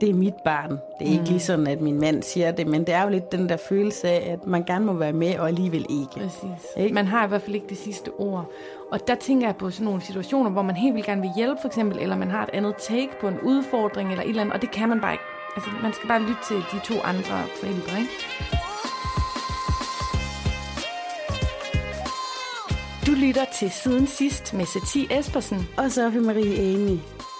det 0.00 0.10
er 0.10 0.14
mit 0.14 0.34
barn. 0.44 0.70
Det 0.70 1.08
er 1.08 1.12
ikke 1.12 1.24
lige 1.24 1.40
sådan, 1.40 1.66
at 1.66 1.80
min 1.80 2.00
mand 2.00 2.22
siger 2.22 2.50
det, 2.50 2.66
men 2.66 2.80
det 2.84 2.94
er 2.94 3.02
jo 3.02 3.08
lidt 3.08 3.32
den 3.32 3.48
der 3.48 3.56
følelse 3.56 4.08
af, 4.08 4.32
at 4.32 4.46
man 4.46 4.64
gerne 4.64 4.84
må 4.84 4.92
være 4.92 5.12
med, 5.12 5.38
og 5.38 5.48
alligevel 5.48 5.86
ikke. 5.90 6.26
Præcis. 6.26 6.66
Ikke? 6.76 6.94
Man 6.94 7.06
har 7.06 7.24
i 7.24 7.28
hvert 7.28 7.42
fald 7.42 7.54
ikke 7.54 7.66
det 7.68 7.78
sidste 7.78 8.10
ord. 8.18 8.50
Og 8.92 9.08
der 9.08 9.14
tænker 9.14 9.46
jeg 9.46 9.56
på 9.56 9.70
sådan 9.70 9.84
nogle 9.84 10.00
situationer, 10.00 10.50
hvor 10.50 10.62
man 10.62 10.76
helt 10.76 10.94
vildt 10.94 11.06
gerne 11.06 11.20
vil 11.20 11.30
hjælpe, 11.36 11.60
for 11.60 11.68
eksempel, 11.68 11.98
eller 11.98 12.16
man 12.16 12.30
har 12.30 12.42
et 12.42 12.50
andet 12.52 12.74
take 12.78 13.10
på 13.20 13.28
en 13.28 13.40
udfordring, 13.42 14.10
eller 14.10 14.22
et 14.22 14.28
eller 14.28 14.42
andet, 14.42 14.54
og 14.54 14.62
det 14.62 14.70
kan 14.70 14.88
man 14.88 15.00
bare 15.00 15.12
ikke. 15.12 15.24
Altså, 15.56 15.70
man 15.82 15.92
skal 15.92 16.08
bare 16.08 16.20
lytte 16.20 16.42
til 16.48 16.56
de 16.56 16.78
to 16.84 16.94
andre 17.04 17.36
forældre, 17.60 17.98
ikke? 18.00 18.12
Du 23.06 23.12
lytter 23.26 23.44
til 23.58 23.70
Siden 23.70 24.06
Sidst 24.06 24.54
med 24.54 24.64
Satie 24.64 25.18
Espersen. 25.18 25.68
Og 25.76 25.90
Sofie 25.90 26.20
Marie 26.20 26.74
Amy. 26.74 26.98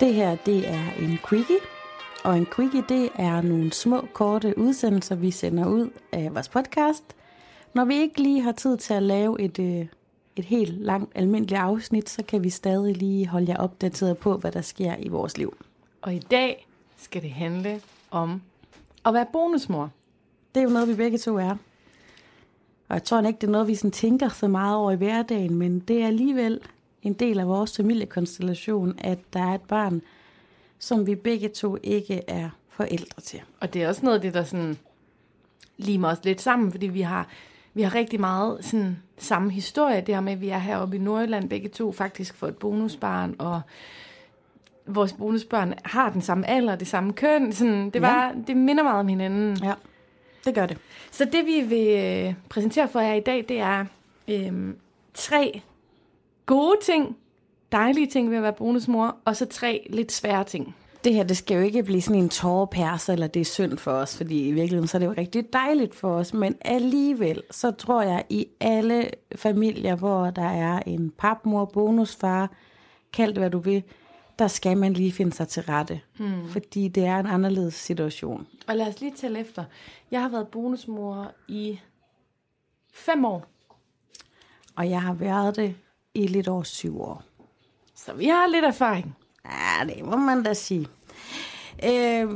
Det 0.00 0.14
her, 0.14 0.36
det 0.36 0.68
er 0.68 0.92
en 0.98 1.18
quickie. 1.28 1.56
Og 2.24 2.38
en 2.38 2.46
quickie, 2.46 2.84
det 2.88 3.08
er 3.14 3.40
nogle 3.40 3.72
små, 3.72 4.06
korte 4.12 4.58
udsendelser, 4.58 5.14
vi 5.14 5.30
sender 5.30 5.68
ud 5.68 5.90
af 6.12 6.34
vores 6.34 6.48
podcast. 6.48 7.04
Når 7.74 7.84
vi 7.84 7.94
ikke 7.94 8.22
lige 8.22 8.42
har 8.42 8.52
tid 8.52 8.76
til 8.76 8.94
at 8.94 9.02
lave 9.02 9.40
et, 9.40 9.58
øh, 9.58 9.86
et 10.36 10.44
helt 10.44 10.80
langt 10.80 11.12
almindeligt 11.14 11.60
afsnit, 11.60 12.10
så 12.10 12.22
kan 12.22 12.44
vi 12.44 12.50
stadig 12.50 12.96
lige 12.96 13.26
holde 13.26 13.52
jer 13.52 13.56
opdateret 13.56 14.18
på, 14.18 14.36
hvad 14.36 14.52
der 14.52 14.60
sker 14.60 14.96
i 14.98 15.08
vores 15.08 15.38
liv. 15.38 15.56
Og 16.02 16.14
i 16.14 16.18
dag 16.18 16.66
skal 16.96 17.22
det 17.22 17.30
handle 17.30 17.80
om 18.10 18.42
at 19.06 19.14
være 19.14 19.26
bonusmor. 19.32 19.90
Det 20.54 20.60
er 20.60 20.64
jo 20.64 20.70
noget, 20.70 20.88
vi 20.88 20.94
begge 20.94 21.18
to 21.18 21.36
er. 21.36 21.56
Og 22.88 22.94
jeg 22.94 23.04
tror 23.04 23.22
ikke, 23.22 23.38
det 23.40 23.46
er 23.46 23.52
noget, 23.52 23.68
vi 23.68 23.74
sådan 23.74 23.90
tænker 23.90 24.28
så 24.28 24.48
meget 24.48 24.76
over 24.76 24.92
i 24.92 24.96
hverdagen, 24.96 25.54
men 25.54 25.80
det 25.80 26.02
er 26.02 26.06
alligevel 26.06 26.60
en 27.02 27.12
del 27.12 27.40
af 27.40 27.48
vores 27.48 27.76
familiekonstellation, 27.76 28.94
at 28.98 29.18
der 29.32 29.40
er 29.40 29.54
et 29.54 29.60
barn, 29.60 30.02
som 30.78 31.06
vi 31.06 31.14
begge 31.14 31.48
to 31.48 31.76
ikke 31.82 32.22
er 32.28 32.50
forældre 32.68 33.22
til. 33.22 33.40
Og 33.60 33.74
det 33.74 33.82
er 33.82 33.88
også 33.88 34.04
noget 34.04 34.16
af 34.16 34.22
det, 34.22 34.34
der 34.34 34.44
sådan 34.44 34.78
limer 35.76 36.08
os 36.08 36.24
lidt 36.24 36.40
sammen, 36.40 36.70
fordi 36.70 36.86
vi 36.86 37.00
har, 37.00 37.28
vi 37.74 37.82
har 37.82 37.94
rigtig 37.94 38.20
meget 38.20 38.64
sådan 38.64 38.98
samme 39.18 39.50
historie. 39.50 40.00
Det 40.00 40.14
her 40.14 40.20
med, 40.20 40.32
at 40.32 40.40
vi 40.40 40.48
er 40.48 40.58
heroppe 40.58 40.96
i 40.96 40.98
Nordjylland 40.98 41.48
begge 41.48 41.68
to 41.68 41.92
faktisk 41.92 42.34
for 42.34 42.48
et 42.48 42.56
bonusbarn, 42.56 43.34
og 43.38 43.60
vores 44.86 45.12
bonusbørn 45.12 45.74
har 45.84 46.10
den 46.10 46.22
samme 46.22 46.46
alder, 46.46 46.76
det 46.76 46.86
samme 46.86 47.12
køn. 47.12 47.52
Sådan, 47.52 47.90
det, 47.90 48.02
var, 48.02 48.24
ja. 48.24 48.32
det 48.46 48.56
minder 48.56 48.82
meget 48.82 49.00
om 49.00 49.08
hinanden. 49.08 49.58
Ja, 49.62 49.74
det 50.44 50.54
gør 50.54 50.66
det. 50.66 50.78
Så 51.10 51.24
det 51.24 51.46
vi 51.46 51.60
vil 51.60 51.88
øh, 51.88 52.34
præsentere 52.48 52.88
for 52.88 53.00
jer 53.00 53.14
i 53.14 53.20
dag, 53.20 53.44
det 53.48 53.60
er 53.60 53.84
øh, 54.28 54.74
tre 55.14 55.62
gode 56.46 56.76
ting, 56.82 57.16
dejlige 57.72 58.06
ting 58.06 58.30
ved 58.30 58.36
at 58.36 58.42
være 58.42 58.52
bonusmor, 58.52 59.16
og 59.24 59.36
så 59.36 59.46
tre 59.46 59.86
lidt 59.90 60.12
svære 60.12 60.44
ting. 60.44 60.76
Det 61.04 61.14
her, 61.14 61.22
det 61.22 61.36
skal 61.36 61.54
jo 61.54 61.62
ikke 61.62 61.82
blive 61.82 62.02
sådan 62.02 62.22
en 62.22 62.28
tårepærse, 62.28 63.12
eller 63.12 63.26
det 63.26 63.40
er 63.40 63.44
synd 63.44 63.78
for 63.78 63.90
os, 63.90 64.16
fordi 64.16 64.48
i 64.48 64.52
virkeligheden 64.52 64.88
så 64.88 64.96
er 64.96 64.98
det 64.98 65.06
jo 65.06 65.14
rigtig 65.18 65.52
dejligt 65.52 65.94
for 65.94 66.10
os, 66.10 66.34
men 66.34 66.54
alligevel, 66.60 67.42
så 67.50 67.70
tror 67.70 68.02
jeg, 68.02 68.24
i 68.28 68.46
alle 68.60 69.10
familier, 69.36 69.96
hvor 69.96 70.30
der 70.30 70.48
er 70.48 70.78
en 70.86 71.10
papmor, 71.18 71.64
bonusfar, 71.64 72.52
kald 73.12 73.32
det 73.32 73.38
hvad 73.38 73.50
du 73.50 73.58
vil, 73.58 73.82
der 74.38 74.48
skal 74.48 74.76
man 74.76 74.92
lige 74.92 75.12
finde 75.12 75.32
sig 75.32 75.48
til 75.48 75.62
rette, 75.62 76.00
hmm. 76.18 76.48
fordi 76.48 76.88
det 76.88 77.04
er 77.04 77.18
en 77.18 77.26
anderledes 77.26 77.74
situation. 77.74 78.46
Og 78.66 78.76
lad 78.76 78.88
os 78.88 79.00
lige 79.00 79.12
tælle 79.16 79.38
efter. 79.38 79.64
Jeg 80.10 80.22
har 80.22 80.28
været 80.28 80.48
bonusmor 80.48 81.32
i 81.48 81.80
fem 82.92 83.24
år. 83.24 83.46
Og 84.76 84.90
jeg 84.90 85.02
har 85.02 85.14
været 85.14 85.56
det 85.56 85.74
i 86.14 86.26
lidt 86.26 86.48
over 86.48 86.62
syv 86.62 87.00
år. 87.00 87.22
Så 87.94 88.12
vi 88.12 88.26
har 88.26 88.46
lidt 88.46 88.64
erfaring. 88.64 89.16
Ja, 89.44 89.84
det 89.94 90.04
må 90.04 90.16
man 90.16 90.42
da 90.42 90.54
sige. 90.54 90.86
Øh, 91.84 92.28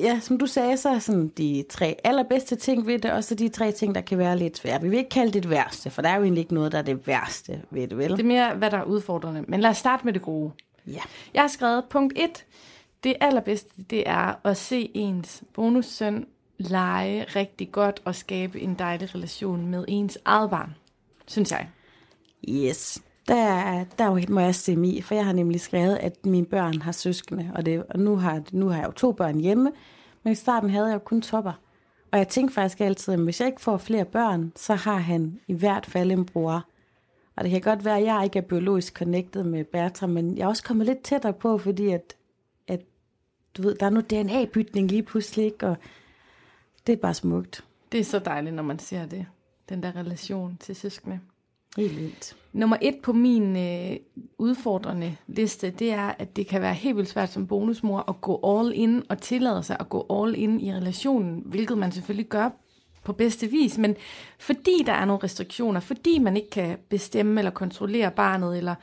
ja, 0.00 0.20
som 0.20 0.38
du 0.38 0.46
sagde, 0.46 0.76
så 0.76 0.88
er 0.88 0.98
sådan 0.98 1.28
de 1.28 1.64
tre 1.70 1.96
allerbedste 2.04 2.56
ting 2.56 2.86
ved 2.86 2.98
det, 2.98 3.12
og 3.12 3.24
så 3.24 3.34
de 3.34 3.48
tre 3.48 3.72
ting, 3.72 3.94
der 3.94 4.00
kan 4.00 4.18
være 4.18 4.38
lidt 4.38 4.58
svære. 4.58 4.82
Vi 4.82 4.88
vil 4.88 4.98
ikke 4.98 5.10
kalde 5.10 5.32
det 5.32 5.42
det 5.42 5.50
værste, 5.50 5.90
for 5.90 6.02
der 6.02 6.08
er 6.08 6.16
jo 6.16 6.22
egentlig 6.22 6.40
ikke 6.40 6.54
noget, 6.54 6.72
der 6.72 6.78
er 6.78 6.82
det 6.82 7.06
værste 7.06 7.62
ved 7.70 7.88
det, 7.88 7.98
vel? 7.98 8.10
Det 8.10 8.20
er 8.20 8.24
mere, 8.24 8.54
hvad 8.54 8.70
der 8.70 8.78
er 8.78 8.84
udfordrende. 8.84 9.44
Men 9.48 9.60
lad 9.60 9.70
os 9.70 9.76
starte 9.76 10.04
med 10.04 10.12
det 10.12 10.22
gode. 10.22 10.52
Ja. 10.86 11.00
Jeg 11.34 11.42
har 11.42 11.48
skrevet 11.48 11.84
punkt 11.90 12.12
1. 12.16 12.44
Det 13.04 13.14
allerbedste, 13.20 13.70
det 13.90 14.08
er 14.08 14.46
at 14.46 14.56
se 14.56 14.90
ens 14.94 15.42
bonussøn 15.54 16.26
lege 16.58 17.24
rigtig 17.24 17.72
godt 17.72 18.02
og 18.04 18.14
skabe 18.14 18.60
en 18.60 18.74
dejlig 18.74 19.14
relation 19.14 19.66
med 19.66 19.84
ens 19.88 20.18
eget 20.24 20.50
barn. 20.50 20.74
Synes 21.26 21.52
jeg. 21.52 21.68
Yes. 22.48 23.02
Der, 23.30 23.84
der 23.98 24.30
må 24.30 24.40
jeg 24.40 24.54
stemme 24.54 24.86
mig, 24.86 25.04
for 25.04 25.14
jeg 25.14 25.24
har 25.24 25.32
nemlig 25.32 25.60
skrevet, 25.60 25.96
at 25.96 26.26
mine 26.26 26.46
børn 26.46 26.82
har 26.82 26.92
søskende, 26.92 27.50
og, 27.54 27.66
det, 27.66 27.84
og 27.88 27.98
nu, 27.98 28.16
har, 28.16 28.42
nu 28.52 28.68
har 28.68 28.78
jeg 28.78 28.86
jo 28.86 28.92
to 28.92 29.12
børn 29.12 29.40
hjemme, 29.40 29.72
men 30.22 30.32
i 30.32 30.34
starten 30.34 30.70
havde 30.70 30.86
jeg 30.86 30.94
jo 30.94 30.98
kun 30.98 31.22
topper. 31.22 31.52
Og 32.12 32.18
jeg 32.18 32.28
tænkte 32.28 32.54
faktisk 32.54 32.80
altid, 32.80 33.14
at 33.14 33.20
hvis 33.20 33.40
jeg 33.40 33.48
ikke 33.48 33.60
får 33.60 33.76
flere 33.76 34.04
børn, 34.04 34.52
så 34.56 34.74
har 34.74 34.96
han 34.96 35.40
i 35.46 35.52
hvert 35.52 35.86
fald 35.86 36.12
en 36.12 36.24
bror. 36.24 36.66
Og 37.36 37.44
det 37.44 37.50
kan 37.50 37.60
godt 37.60 37.84
være, 37.84 37.98
at 37.98 38.04
jeg 38.04 38.24
ikke 38.24 38.38
er 38.38 38.42
biologisk 38.42 38.96
connected 38.96 39.44
med 39.44 39.64
Bertram, 39.64 40.10
men 40.10 40.36
jeg 40.36 40.44
er 40.44 40.48
også 40.48 40.64
kommet 40.64 40.86
lidt 40.86 41.02
tættere 41.02 41.32
på, 41.32 41.58
fordi 41.58 41.88
at, 41.90 42.16
at 42.68 42.80
du 43.56 43.62
ved, 43.62 43.74
der 43.74 43.86
er 43.86 43.90
noget 43.90 44.10
DNA-bytning 44.10 44.90
lige 44.90 45.02
pludselig, 45.02 45.44
ikke? 45.44 45.66
og 45.66 45.76
det 46.86 46.92
er 46.92 46.96
bare 46.96 47.14
smukt. 47.14 47.64
Det 47.92 48.00
er 48.00 48.04
så 48.04 48.18
dejligt, 48.18 48.54
når 48.54 48.62
man 48.62 48.78
ser 48.78 49.06
det. 49.06 49.26
Den 49.68 49.82
der 49.82 49.96
relation 49.96 50.56
til 50.60 50.76
søskende. 50.76 51.20
Helt 51.76 51.96
vildt. 51.96 52.36
Nummer 52.52 52.76
et 52.82 52.96
på 53.02 53.12
min 53.12 53.56
øh, 53.56 53.96
udfordrende 54.38 55.16
liste, 55.26 55.70
det 55.70 55.92
er, 55.92 56.12
at 56.18 56.36
det 56.36 56.46
kan 56.46 56.60
være 56.60 56.74
helt 56.74 56.96
vildt 56.96 57.08
svært 57.08 57.32
som 57.32 57.46
bonusmor 57.46 58.04
at 58.08 58.20
gå 58.20 58.40
all 58.44 58.72
in 58.74 59.02
og 59.08 59.18
tillade 59.18 59.62
sig 59.62 59.76
at 59.80 59.88
gå 59.88 60.06
all 60.10 60.34
in 60.36 60.60
i 60.60 60.74
relationen, 60.74 61.42
hvilket 61.46 61.78
man 61.78 61.92
selvfølgelig 61.92 62.26
gør 62.26 62.50
på 63.04 63.12
bedste 63.12 63.46
vis, 63.46 63.78
men 63.78 63.96
fordi 64.38 64.82
der 64.86 64.92
er 64.92 65.04
nogle 65.04 65.24
restriktioner, 65.24 65.80
fordi 65.80 66.18
man 66.18 66.36
ikke 66.36 66.50
kan 66.50 66.78
bestemme 66.88 67.40
eller 67.40 67.50
kontrollere 67.50 68.10
barnet, 68.10 68.58
eller 68.58 68.74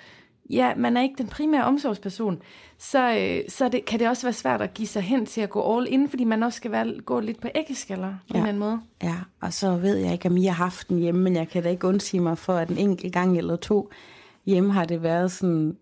ja, 0.49 0.75
man 0.75 0.97
er 0.97 1.01
ikke 1.01 1.15
den 1.17 1.27
primære 1.27 1.63
omsorgsperson, 1.63 2.41
så, 2.77 3.17
øh, 3.17 3.49
så 3.49 3.69
det, 3.69 3.85
kan 3.85 3.99
det 3.99 4.07
også 4.09 4.23
være 4.23 4.33
svært 4.33 4.61
at 4.61 4.73
give 4.73 4.87
sig 4.87 5.01
hen 5.01 5.25
til 5.25 5.41
at 5.41 5.49
gå 5.49 5.77
all 5.77 5.87
in, 5.93 6.09
fordi 6.09 6.23
man 6.23 6.43
også 6.43 6.57
skal 6.57 6.71
være, 6.71 6.99
gå 7.05 7.19
lidt 7.19 7.41
på 7.41 7.47
æggeskaller 7.55 8.09
på 8.09 8.33
Ja. 8.33 8.39
en 8.39 8.45
anden 8.45 8.59
måde. 8.59 8.79
Ja, 9.03 9.15
og 9.41 9.53
så 9.53 9.75
ved 9.77 9.95
jeg 9.97 10.13
ikke, 10.13 10.29
om 10.29 10.37
I 10.37 10.45
har 10.45 10.53
haft 10.53 10.89
den 10.89 10.99
hjemme, 10.99 11.21
men 11.21 11.35
jeg 11.35 11.49
kan 11.49 11.63
da 11.63 11.69
ikke 11.69 11.87
undsige 11.87 12.21
mig 12.21 12.37
for, 12.37 12.53
at 12.53 12.69
en 12.69 12.77
enkelt 12.77 13.13
gang 13.13 13.37
eller 13.37 13.55
to 13.55 13.89
hjemme 14.45 14.73
har 14.73 14.85
det 14.85 15.03
været 15.03 15.31
sådan, 15.31 15.77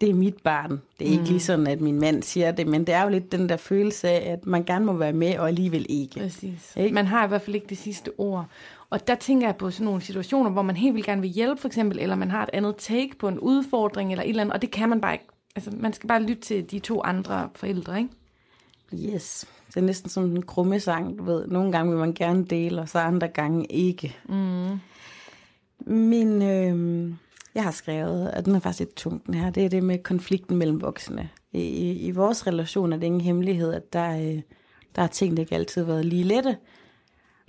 det 0.00 0.10
er 0.10 0.14
mit 0.14 0.36
barn. 0.44 0.80
Det 0.98 1.06
er 1.08 1.10
ikke 1.12 1.24
lige 1.24 1.40
sådan, 1.40 1.66
at 1.66 1.80
min 1.80 2.00
mand 2.00 2.22
siger 2.22 2.50
det, 2.52 2.66
men 2.66 2.84
det 2.86 2.94
er 2.94 3.02
jo 3.02 3.08
lidt 3.08 3.32
den 3.32 3.48
der 3.48 3.56
følelse 3.56 4.08
af, 4.08 4.32
at 4.32 4.46
man 4.46 4.64
gerne 4.64 4.84
må 4.84 4.92
være 4.92 5.12
med, 5.12 5.38
og 5.38 5.48
alligevel 5.48 5.86
ikke. 5.88 6.20
Præcis. 6.20 6.72
Ikke? 6.76 6.94
Man 6.94 7.06
har 7.06 7.24
i 7.24 7.28
hvert 7.28 7.42
fald 7.42 7.54
ikke 7.54 7.66
det 7.66 7.78
sidste 7.78 8.10
ord. 8.18 8.46
Og 8.90 9.06
der 9.06 9.14
tænker 9.14 9.46
jeg 9.46 9.56
på 9.56 9.70
sådan 9.70 9.84
nogle 9.84 10.00
situationer, 10.00 10.50
hvor 10.50 10.62
man 10.62 10.76
helt 10.76 10.94
vildt 10.94 11.06
gerne 11.06 11.20
vil 11.20 11.30
hjælpe, 11.30 11.60
for 11.60 11.68
eksempel, 11.68 11.98
eller 11.98 12.16
man 12.16 12.30
har 12.30 12.42
et 12.42 12.50
andet 12.52 12.74
take 12.78 13.18
på 13.18 13.28
en 13.28 13.38
udfordring, 13.38 14.10
eller 14.10 14.24
et 14.24 14.28
eller 14.28 14.42
andet, 14.42 14.54
og 14.54 14.62
det 14.62 14.70
kan 14.70 14.88
man 14.88 15.00
bare 15.00 15.12
ikke. 15.12 15.26
Altså, 15.56 15.70
man 15.76 15.92
skal 15.92 16.08
bare 16.08 16.22
lytte 16.22 16.42
til 16.42 16.70
de 16.70 16.78
to 16.78 17.02
andre 17.02 17.48
forældre, 17.54 17.98
ikke? 17.98 19.14
Yes. 19.14 19.46
Det 19.68 19.76
er 19.76 19.80
næsten 19.80 20.10
som 20.10 20.24
en 20.24 20.42
krummesang, 20.42 21.18
du 21.18 21.24
ved. 21.24 21.46
Nogle 21.46 21.72
gange 21.72 21.92
vil 21.92 22.00
man 22.00 22.14
gerne 22.14 22.44
dele, 22.44 22.80
og 22.80 22.88
så 22.88 22.98
andre 22.98 23.28
gange 23.28 23.66
ikke. 23.66 24.16
Mm. 24.28 24.78
Min, 25.80 26.42
øh, 26.42 27.12
jeg 27.54 27.62
har 27.62 27.70
skrevet, 27.70 28.28
at 28.28 28.44
den 28.44 28.54
er 28.54 28.60
faktisk 28.60 28.80
lidt 28.80 28.94
tung, 28.94 29.26
den 29.26 29.34
her. 29.34 29.50
Det 29.50 29.64
er 29.64 29.68
det 29.68 29.82
med 29.82 29.98
konflikten 29.98 30.56
mellem 30.56 30.80
voksne. 30.80 31.28
I, 31.52 31.60
i, 31.60 32.06
i 32.06 32.10
vores 32.10 32.46
relation 32.46 32.92
er 32.92 32.96
det 32.96 33.06
ingen 33.06 33.20
hemmelighed, 33.20 33.72
at 33.72 33.92
der, 33.92 34.16
øh, 34.16 34.42
der 34.96 35.02
er 35.02 35.06
ting, 35.06 35.36
der 35.36 35.42
ikke 35.42 35.54
altid 35.54 35.84
har 35.84 35.92
været 35.92 36.04
lige 36.04 36.24
lette. 36.24 36.56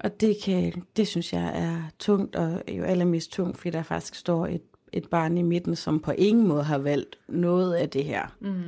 Og 0.04 0.22
det, 0.22 0.38
kan, 0.44 0.84
det 0.98 1.08
synes 1.08 1.34
jeg 1.34 1.52
er 1.54 1.82
tungt, 2.00 2.36
og 2.36 2.64
jo 2.68 2.84
allermest 2.84 3.32
tungt, 3.32 3.58
fordi 3.58 3.70
der 3.70 3.84
faktisk 3.84 4.16
står 4.16 4.48
et, 4.48 4.62
et 4.94 5.10
barn 5.10 5.38
i 5.38 5.42
midten, 5.42 5.76
som 5.76 6.00
på 6.00 6.12
ingen 6.12 6.48
måde 6.48 6.64
har 6.64 6.78
valgt 6.78 7.20
noget 7.28 7.74
af 7.74 7.90
det 7.90 8.04
her. 8.04 8.36
Mm. 8.40 8.62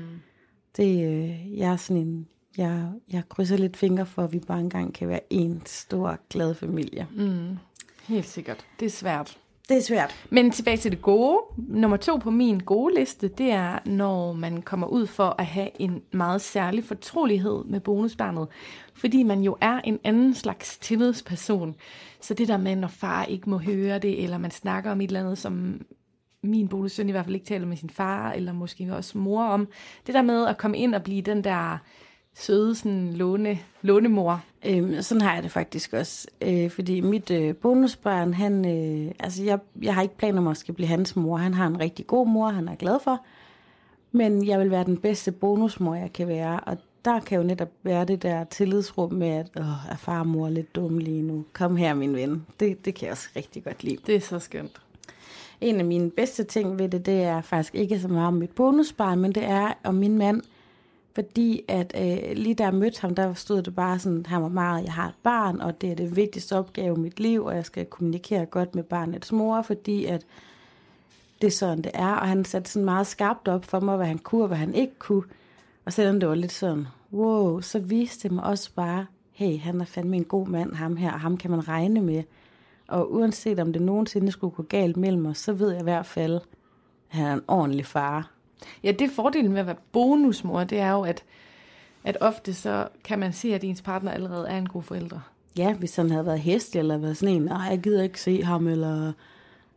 Det, 0.78 1.06
øh, 1.06 1.58
jeg 1.58 1.72
er 1.72 1.78
sådan 1.78 2.02
en, 2.02 2.28
jeg, 2.58 2.92
jeg 3.12 3.24
krydser 3.30 3.58
lidt 3.58 3.78
fingre 3.78 4.06
for, 4.06 4.24
at 4.24 4.34
vi 4.34 4.40
bare 4.40 4.60
engang 4.60 4.94
kan 4.94 5.08
være 5.08 5.20
en 5.30 5.62
stor, 5.66 6.20
glad 6.30 6.54
familie. 6.54 7.08
Mm. 7.16 7.58
Helt 8.08 8.28
sikkert. 8.28 8.66
Det 8.80 8.86
er 8.86 8.90
svært. 8.90 9.38
Det 9.70 9.78
er 9.78 9.82
svært. 9.82 10.26
Men 10.30 10.52
tilbage 10.52 10.78
til 10.78 10.92
det 10.92 11.02
gode. 11.02 11.40
Nummer 11.58 11.98
to 11.98 12.18
på 12.18 12.32
min 12.32 12.60
gode 12.60 12.96
liste, 12.96 13.28
det 13.28 13.52
er, 13.52 13.80
når 13.86 14.34
man 14.34 14.62
kommer 14.62 14.88
ud 14.88 15.08
for 15.08 15.36
at 15.40 15.46
have 15.46 15.70
en 15.80 16.02
meget 16.12 16.42
særlig 16.42 16.84
fortrolighed 16.84 17.64
med 17.66 17.80
bonusbarnet. 17.80 18.48
Fordi 18.94 19.24
man 19.24 19.42
jo 19.42 19.58
er 19.62 19.82
en 19.84 20.00
anden 20.04 20.34
slags 20.34 20.78
tillidsperson. 20.78 21.76
Så 22.22 22.34
det 22.34 22.48
der 22.48 22.58
med, 22.58 22.76
når 22.76 22.88
far 22.88 23.26
ikke 23.26 23.50
må 23.50 23.58
høre 23.58 24.00
det, 24.00 24.24
eller 24.24 24.38
man 24.38 24.52
snakker 24.52 24.92
om 24.92 25.02
et 25.02 25.08
eller 25.08 25.20
andet, 25.20 25.38
som 25.38 25.82
min 26.44 26.68
bonussøn 26.68 27.10
i 27.10 27.12
hvert 27.12 27.26
fald 27.26 27.36
ikke 27.36 27.48
taler 27.48 27.68
med 27.68 27.78
sin 27.78 27.90
far, 27.90 28.32
eller 28.32 28.54
måske 28.54 28.96
også 28.96 29.18
mor 29.18 29.44
om. 29.44 29.68
Det 30.08 30.16
der 30.16 30.22
med 30.22 30.48
at 30.48 30.58
komme 30.58 30.78
ind 30.78 30.96
og 30.96 31.04
blive 31.04 31.22
den 31.22 31.44
der 31.44 31.78
søde 32.36 32.76
sådan 32.76 33.14
låne, 33.14 33.60
lånemor. 33.82 34.44
Øhm, 34.66 35.02
sådan 35.02 35.22
har 35.22 35.34
jeg 35.34 35.44
det 35.44 35.52
faktisk 35.52 35.94
også. 35.94 36.28
Øh, 36.42 36.70
fordi 36.70 37.02
mit 37.02 37.32
øh, 37.32 37.56
bonusbarn, 37.56 38.34
han, 38.34 38.66
øh, 38.66 39.12
altså 39.20 39.44
jeg, 39.44 39.60
jeg 39.82 39.94
har 39.94 40.02
ikke 40.02 40.18
planer 40.18 40.42
om 40.42 40.48
at 40.48 40.58
skal 40.58 40.74
blive 40.74 40.88
hans 40.88 41.16
mor. 41.16 41.38
Han 41.38 41.54
har 41.54 41.68
en 41.68 41.80
rigtig 41.80 42.08
god 42.08 42.28
mor, 42.28 42.50
han 42.50 42.68
er 42.68 42.76
glad 42.76 43.00
for. 43.04 43.22
Men 44.12 44.48
jeg 44.48 44.60
vil 44.60 44.72
være 44.72 44.84
den 44.84 44.98
bedste 44.98 45.32
bonusmor, 45.32 45.96
jeg 45.96 46.14
kan 46.14 46.28
være. 46.28 46.60
Og 46.60 46.78
der 47.06 47.20
kan 47.20 47.38
jo 47.38 47.44
netop 47.44 47.70
være 47.84 48.06
det 48.06 48.24
der 48.24 48.44
tillidsrum 48.44 49.14
med, 49.14 49.28
at 49.28 49.48
Åh, 49.58 49.92
er 49.92 49.96
far 49.98 50.20
og 50.20 50.28
mor 50.28 50.50
lidt 50.50 50.76
dumme 50.76 51.00
lige 51.00 51.22
nu. 51.22 51.46
Kom 51.54 51.76
her, 51.76 51.94
min 51.94 52.16
ven. 52.16 52.46
Det, 52.60 52.86
det 52.86 52.96
kan 52.96 53.06
jeg 53.06 53.12
også 53.12 53.30
rigtig 53.36 53.64
godt 53.64 53.84
lide. 53.84 53.98
Det 54.06 54.16
er 54.16 54.20
så 54.20 54.40
skønt. 54.40 54.82
En 55.62 55.80
af 55.80 55.86
mine 55.86 56.12
bedste 56.12 56.44
ting 56.44 56.80
ved 56.80 56.90
det, 56.90 57.06
det 57.06 57.24
er 57.24 57.42
faktisk 57.42 57.76
ikke 57.76 58.00
så 58.00 58.08
meget 58.08 58.28
om 58.28 58.34
mit 58.34 58.50
bonusbarn, 58.50 59.20
men 59.20 59.32
det 59.32 59.44
er 59.46 59.74
om 59.84 59.96
min 59.96 60.18
mand. 60.18 60.42
Fordi 61.16 61.62
at 61.68 61.94
øh, 62.02 62.38
lige 62.38 62.56
da 62.56 62.64
jeg 62.64 62.74
mødte 62.74 63.02
ham, 63.02 63.16
der 63.16 63.34
stod 63.34 63.62
det 63.62 63.76
bare 63.76 64.00
sådan, 64.00 64.26
han 64.26 64.42
var 64.42 64.48
meget, 64.48 64.84
jeg 64.84 64.94
har 64.94 65.08
et 65.08 65.16
barn, 65.24 65.62
og 65.62 65.82
det 65.82 65.92
er 65.92 65.96
det 65.96 66.16
vigtigste 66.16 66.58
opgave 66.58 66.96
i 66.96 67.00
mit 67.00 67.20
liv, 67.20 67.46
og 67.46 67.56
jeg 67.56 67.66
skal 67.66 67.86
kommunikere 67.86 68.46
godt 68.46 68.76
med 68.76 68.84
barnets 68.84 69.32
mor, 69.32 69.62
fordi 69.62 70.06
at 70.06 70.26
det 71.42 71.48
er 71.48 71.52
sådan, 71.52 71.82
det 71.82 71.92
er. 71.94 72.14
Og 72.14 72.28
han 72.28 72.46
satte 72.46 72.72
sådan 72.72 72.86
meget 72.86 73.08
skarpt 73.08 73.48
op 73.48 73.66
for 73.66 73.80
mig, 73.80 73.98
hvad 73.98 74.06
han 74.06 74.18
kunne 74.18 74.44
og 74.44 74.48
hvad 74.48 74.58
han 74.58 74.74
ikke 74.74 74.94
kunne. 75.00 75.24
Og 75.86 75.94
selvom 75.94 76.20
det 76.20 76.30
var 76.30 76.36
lidt 76.36 76.52
sådan, 76.52 76.88
wow, 77.14 77.62
så 77.62 77.80
viste 77.80 78.30
det 78.30 78.36
mig 78.36 78.44
også 78.44 78.72
bare, 78.76 79.06
hey, 79.32 79.60
han 79.60 79.82
er 79.82 79.86
fandme 79.86 80.16
en 80.16 80.24
god 80.24 80.48
mand, 80.48 80.74
ham 80.74 80.96
her, 80.96 81.12
og 81.12 81.20
ham 81.20 81.38
kan 81.38 81.52
man 81.52 81.68
regne 81.68 82.02
med. 82.02 82.24
Og 82.88 83.14
uanset 83.14 83.60
om 83.60 83.74
det 83.74 83.82
nogensinde 83.82 84.32
skulle 84.32 84.56
gå 84.56 84.64
galt 84.64 84.98
mellem 84.98 85.26
os, 85.26 85.38
så 85.38 85.54
ved 85.54 85.72
jeg 85.72 85.80
i 85.80 85.84
hvert 85.84 86.06
fald, 86.06 86.36
at 86.36 86.42
han 87.08 87.26
er 87.26 87.34
en 87.34 87.44
ordentlig 87.48 87.86
far. 87.86 88.33
Ja, 88.84 88.92
det 88.92 89.12
fordelen 89.12 89.52
med 89.52 89.60
at 89.60 89.66
være 89.66 89.76
bonusmor, 89.92 90.64
det 90.64 90.80
er 90.80 90.92
jo, 90.92 91.02
at, 91.02 91.24
at 92.04 92.18
ofte 92.22 92.54
så 92.54 92.88
kan 93.04 93.20
man 93.20 93.34
se, 93.34 93.56
at 93.56 93.64
ens 93.64 93.82
partner 93.82 94.12
allerede 94.12 94.48
er 94.48 94.58
en 94.58 94.70
god 94.70 94.84
forælder. 94.84 95.20
Ja, 95.58 95.74
hvis 95.74 95.96
han 95.96 96.10
havde 96.10 96.26
været 96.26 96.40
hest, 96.40 96.76
eller 96.76 96.98
været 96.98 97.18
sådan 97.18 97.36
en, 97.36 97.42
nej, 97.42 97.68
jeg 97.70 97.80
gider 97.80 98.04
ikke 98.04 98.22
se 98.22 98.44
ham, 98.44 98.68
eller 98.68 99.14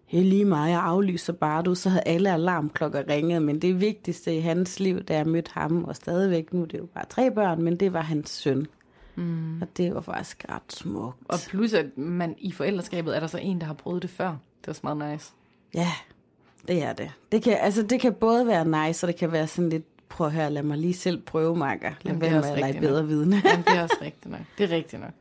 hey, 0.07 0.23
lige 0.23 0.45
mig, 0.45 0.71
jeg 0.71 0.81
aflyser 0.81 1.33
bare 1.33 1.63
du, 1.63 1.75
så 1.75 1.89
havde 1.89 2.03
alle 2.07 2.33
alarmklokker 2.33 3.09
ringet, 3.09 3.43
men 3.43 3.63
det 3.63 3.81
vigtigste 3.81 4.37
i 4.37 4.41
hans 4.41 4.81
liv, 4.81 5.03
da 5.03 5.17
jeg 5.17 5.27
mødte 5.27 5.51
ham, 5.55 5.85
og 5.85 5.97
stadigvæk, 5.97 6.53
nu 6.53 6.65
det 6.65 6.75
er 6.75 6.79
jo 6.79 6.87
bare 6.87 7.05
tre 7.09 7.31
børn, 7.31 7.63
men 7.63 7.77
det 7.77 7.93
var 7.93 8.01
hans 8.01 8.31
søn. 8.31 8.67
Mm. 9.15 9.63
Og 9.63 9.69
det 9.77 9.95
var 9.95 10.01
faktisk 10.01 10.45
ret 10.51 10.73
smukt. 10.73 11.17
Og 11.29 11.39
plus, 11.49 11.73
at 11.73 11.99
man 11.99 12.35
i 12.39 12.53
forældreskabet 12.53 13.17
er 13.17 13.21
der 13.21 13.27
så 13.27 13.39
en, 13.39 13.61
der 13.61 13.67
har 13.67 13.75
prøvet 13.75 14.03
det 14.03 14.11
før. 14.11 14.29
Det 14.61 14.67
er 14.67 14.69
også 14.69 14.81
meget 14.85 15.13
nice. 15.13 15.33
Ja, 15.75 15.93
det 16.69 16.83
er 16.83 16.93
det. 16.93 17.13
Det 17.33 17.43
kan, 17.43 17.57
altså, 17.61 17.83
det 17.83 18.01
kan 18.01 18.15
både 18.15 18.47
være 18.47 18.87
nice, 18.89 19.07
og 19.07 19.09
det 19.09 19.17
kan 19.17 19.33
være 19.33 19.47
sådan 19.47 19.69
lidt, 19.71 20.09
prøv 20.09 20.27
at 20.27 20.33
høre, 20.33 20.51
lad 20.51 20.63
mig 20.63 20.79
lige 20.79 20.95
selv 20.95 21.21
prøve, 21.23 21.57
Marker. 21.57 21.89
Lad 21.89 21.97
Jamen, 22.05 22.21
være 22.21 22.31
med 22.41 22.45
at 22.51 22.59
lege 22.59 22.81
bedre 22.81 23.07
vidne. 23.07 23.43
Jamen, 23.45 23.65
det 23.65 23.77
er 23.77 23.83
også 23.83 23.97
rigtigt 24.03 24.33
nok. 24.33 24.41
Det 24.59 24.73
er 24.73 24.77
rigtigt 24.77 25.03
nok. 25.03 25.13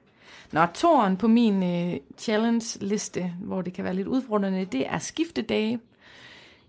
Nå, 0.52 0.66
toren 0.74 1.18
på 1.18 1.28
min 1.28 1.64
øh, 1.64 2.00
challenge-liste, 2.18 3.34
hvor 3.42 3.62
det 3.62 3.74
kan 3.74 3.84
være 3.84 3.94
lidt 3.94 4.08
udfordrende, 4.08 4.66
det 4.66 4.88
er 4.88 5.00
skiftedage. 5.00 5.80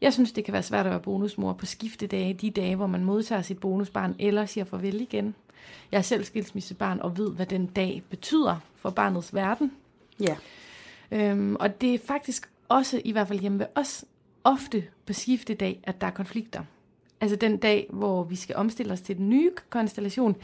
Jeg 0.00 0.12
synes, 0.12 0.32
det 0.32 0.44
kan 0.44 0.52
være 0.52 0.62
svært 0.62 0.86
at 0.86 0.90
være 0.90 1.00
bonusmor 1.00 1.52
på 1.52 1.66
skiftedage, 1.66 2.34
de 2.34 2.50
dage, 2.50 2.76
hvor 2.76 2.86
man 2.86 3.04
modtager 3.04 3.42
sit 3.42 3.58
bonusbarn 3.58 4.14
eller 4.18 4.46
siger 4.46 4.64
farvel 4.64 5.00
igen. 5.00 5.34
Jeg 5.92 5.98
er 5.98 6.02
selv 6.02 6.24
skilsmissebarn 6.24 7.00
og 7.00 7.18
ved, 7.18 7.32
hvad 7.32 7.46
den 7.46 7.66
dag 7.66 8.02
betyder 8.10 8.56
for 8.76 8.90
barnets 8.90 9.34
verden. 9.34 9.72
ja. 10.20 10.36
Øhm, 11.10 11.56
og 11.60 11.80
det 11.80 11.94
er 11.94 11.98
faktisk 12.06 12.50
også, 12.68 13.00
i 13.04 13.12
hvert 13.12 13.28
fald 13.28 13.38
hjemme 13.38 13.58
ved 13.58 13.66
os, 13.74 14.04
ofte 14.46 14.84
på 15.06 15.12
skiftedag, 15.12 15.80
at 15.84 16.00
der 16.00 16.06
er 16.06 16.10
konflikter. 16.10 16.60
Altså 17.20 17.36
den 17.36 17.56
dag, 17.56 17.86
hvor 17.90 18.24
vi 18.24 18.36
skal 18.36 18.56
omstille 18.56 18.92
os 18.92 19.00
til 19.00 19.16
den 19.16 19.28
nye 19.28 19.50
konstellation, 19.70 20.36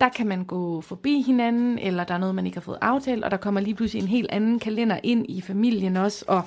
der 0.00 0.08
kan 0.08 0.26
man 0.26 0.44
gå 0.44 0.80
forbi 0.80 1.22
hinanden, 1.22 1.78
eller 1.78 2.04
der 2.04 2.14
er 2.14 2.18
noget, 2.18 2.34
man 2.34 2.46
ikke 2.46 2.56
har 2.56 2.62
fået 2.62 2.78
aftalt, 2.80 3.24
og 3.24 3.30
der 3.30 3.36
kommer 3.36 3.60
lige 3.60 3.74
pludselig 3.74 4.02
en 4.02 4.08
helt 4.08 4.30
anden 4.30 4.58
kalender 4.58 4.98
ind 5.02 5.26
i 5.28 5.40
familien 5.40 5.96
også. 5.96 6.24
Og, 6.28 6.42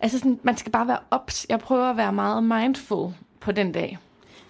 altså 0.00 0.18
sådan, 0.18 0.40
man 0.42 0.56
skal 0.56 0.72
bare 0.72 0.88
være 0.88 0.98
ops. 1.10 1.46
Jeg 1.48 1.58
prøver 1.58 1.90
at 1.90 1.96
være 1.96 2.12
meget 2.12 2.44
mindful 2.44 3.12
på 3.40 3.52
den 3.52 3.72
dag. 3.72 3.98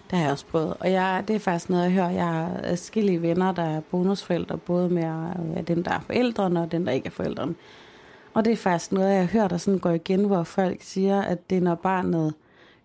Det 0.09 0.17
har 0.17 0.25
jeg 0.25 0.31
også 0.31 0.45
prøvet. 0.45 0.73
Og 0.79 0.91
jeg, 0.91 1.23
det 1.27 1.35
er 1.35 1.39
faktisk 1.39 1.69
noget, 1.69 1.83
jeg 1.83 1.91
hører. 1.91 2.09
Jeg 2.09 2.25
har 2.25 2.59
adskillige 2.63 3.21
venner, 3.21 3.51
der 3.51 3.63
er 3.63 3.79
bonusforældre, 3.79 4.57
både 4.57 4.89
med 4.89 5.03
at 5.03 5.55
være 5.55 5.63
dem, 5.63 5.83
der 5.83 5.91
er 5.91 5.99
forældrene, 5.99 6.61
og 6.61 6.71
dem, 6.71 6.85
der 6.85 6.91
ikke 6.91 7.05
er 7.05 7.11
forældrene. 7.11 7.55
Og 8.33 8.45
det 8.45 8.53
er 8.53 8.57
faktisk 8.57 8.91
noget, 8.91 9.15
jeg 9.15 9.25
hører, 9.25 9.47
der 9.47 9.57
sådan 9.57 9.79
går 9.79 9.89
igen, 9.91 10.25
hvor 10.25 10.43
folk 10.43 10.77
siger, 10.81 11.21
at 11.21 11.49
det 11.49 11.57
er, 11.57 11.61
når 11.61 11.75
barnet 11.75 12.33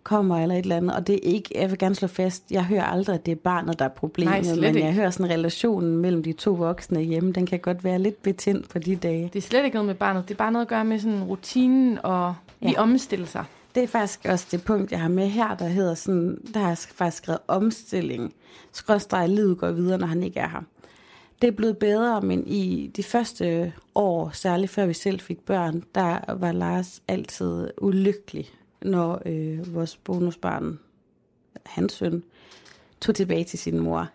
kommer 0.02 0.42
eller 0.42 0.54
et 0.54 0.58
eller 0.62 0.76
andet. 0.76 0.96
Og 0.96 1.06
det 1.06 1.14
er 1.14 1.18
ikke, 1.22 1.48
jeg 1.54 1.70
vil 1.70 1.78
gerne 1.78 1.94
slå 1.94 2.08
fast, 2.08 2.42
jeg 2.50 2.64
hører 2.64 2.84
aldrig, 2.84 3.14
at 3.14 3.26
det 3.26 3.32
er 3.32 3.36
barnet, 3.36 3.78
der 3.78 3.84
er 3.84 3.88
problemet. 3.88 4.46
Nej, 4.46 4.54
men 4.54 4.64
ikke. 4.64 4.84
jeg 4.84 4.94
hører 4.94 5.10
sådan 5.10 5.32
relationen 5.32 5.96
mellem 5.96 6.22
de 6.22 6.32
to 6.32 6.50
voksne 6.52 7.00
hjemme, 7.00 7.32
den 7.32 7.46
kan 7.46 7.58
godt 7.58 7.84
være 7.84 7.98
lidt 7.98 8.22
betændt 8.22 8.68
på 8.68 8.78
de 8.78 8.96
dage. 8.96 9.30
Det 9.32 9.38
er 9.38 9.42
slet 9.42 9.64
ikke 9.64 9.74
noget 9.74 9.86
med 9.86 9.94
barnet. 9.94 10.28
Det 10.28 10.34
er 10.34 10.38
bare 10.38 10.52
noget 10.52 10.64
at 10.64 10.68
gøre 10.68 10.84
med 10.84 10.98
sådan 10.98 11.22
rutinen 11.24 11.98
og 12.02 12.34
lige 12.60 12.72
Ja. 12.76 12.82
omstille 12.82 13.26
sig. 13.26 13.44
Det 13.74 13.82
er 13.82 13.86
faktisk 13.86 14.20
også 14.28 14.46
det 14.50 14.62
punkt, 14.64 14.92
jeg 14.92 15.00
har 15.00 15.08
med 15.08 15.26
her, 15.28 15.54
der 15.56 15.68
hedder 15.68 15.94
sådan, 15.94 16.38
der 16.54 16.60
har 16.60 16.68
jeg 16.68 16.78
faktisk 16.78 17.22
skrevet 17.22 17.40
omstilling. 17.48 18.32
Skrådstræk, 18.72 19.28
livet 19.28 19.58
går 19.58 19.70
videre, 19.70 19.98
når 19.98 20.06
han 20.06 20.22
ikke 20.22 20.40
er 20.40 20.48
her. 20.48 20.62
Det 21.42 21.48
er 21.48 21.52
blevet 21.52 21.78
bedre, 21.78 22.20
men 22.20 22.46
i 22.46 22.90
de 22.96 23.02
første 23.02 23.72
år, 23.94 24.30
særligt 24.32 24.72
før 24.72 24.86
vi 24.86 24.94
selv 24.94 25.20
fik 25.20 25.40
børn, 25.40 25.84
der 25.94 26.32
var 26.32 26.52
Lars 26.52 27.02
altid 27.08 27.70
ulykkelig, 27.80 28.50
når 28.82 29.22
øh, 29.26 29.74
vores 29.74 29.96
bonusbarn, 29.96 30.78
hans 31.66 31.92
søn, 31.92 32.22
tog 33.00 33.14
tilbage 33.14 33.44
til 33.44 33.58
sin 33.58 33.78
mor. 33.78 34.08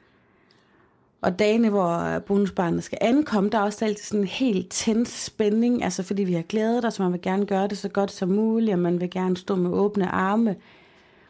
Og 1.21 1.39
dagene, 1.39 1.69
hvor 1.69 2.19
bonusbarnet 2.19 2.83
skal 2.83 2.97
ankomme, 3.01 3.49
der 3.49 3.57
er 3.57 3.63
også 3.63 3.85
altid 3.85 4.03
sådan 4.03 4.21
en 4.21 4.27
helt 4.27 4.69
tændt 4.71 5.09
spænding, 5.09 5.83
altså 5.83 6.03
fordi 6.03 6.23
vi 6.23 6.33
har 6.33 6.41
glædet 6.41 6.85
os, 6.85 6.99
man 6.99 7.11
vil 7.11 7.21
gerne 7.21 7.45
gøre 7.45 7.67
det 7.67 7.77
så 7.77 7.89
godt 7.89 8.11
som 8.11 8.29
muligt, 8.29 8.73
og 8.73 8.79
man 8.79 9.01
vil 9.01 9.09
gerne 9.09 9.37
stå 9.37 9.55
med 9.55 9.71
åbne 9.71 10.07
arme. 10.07 10.55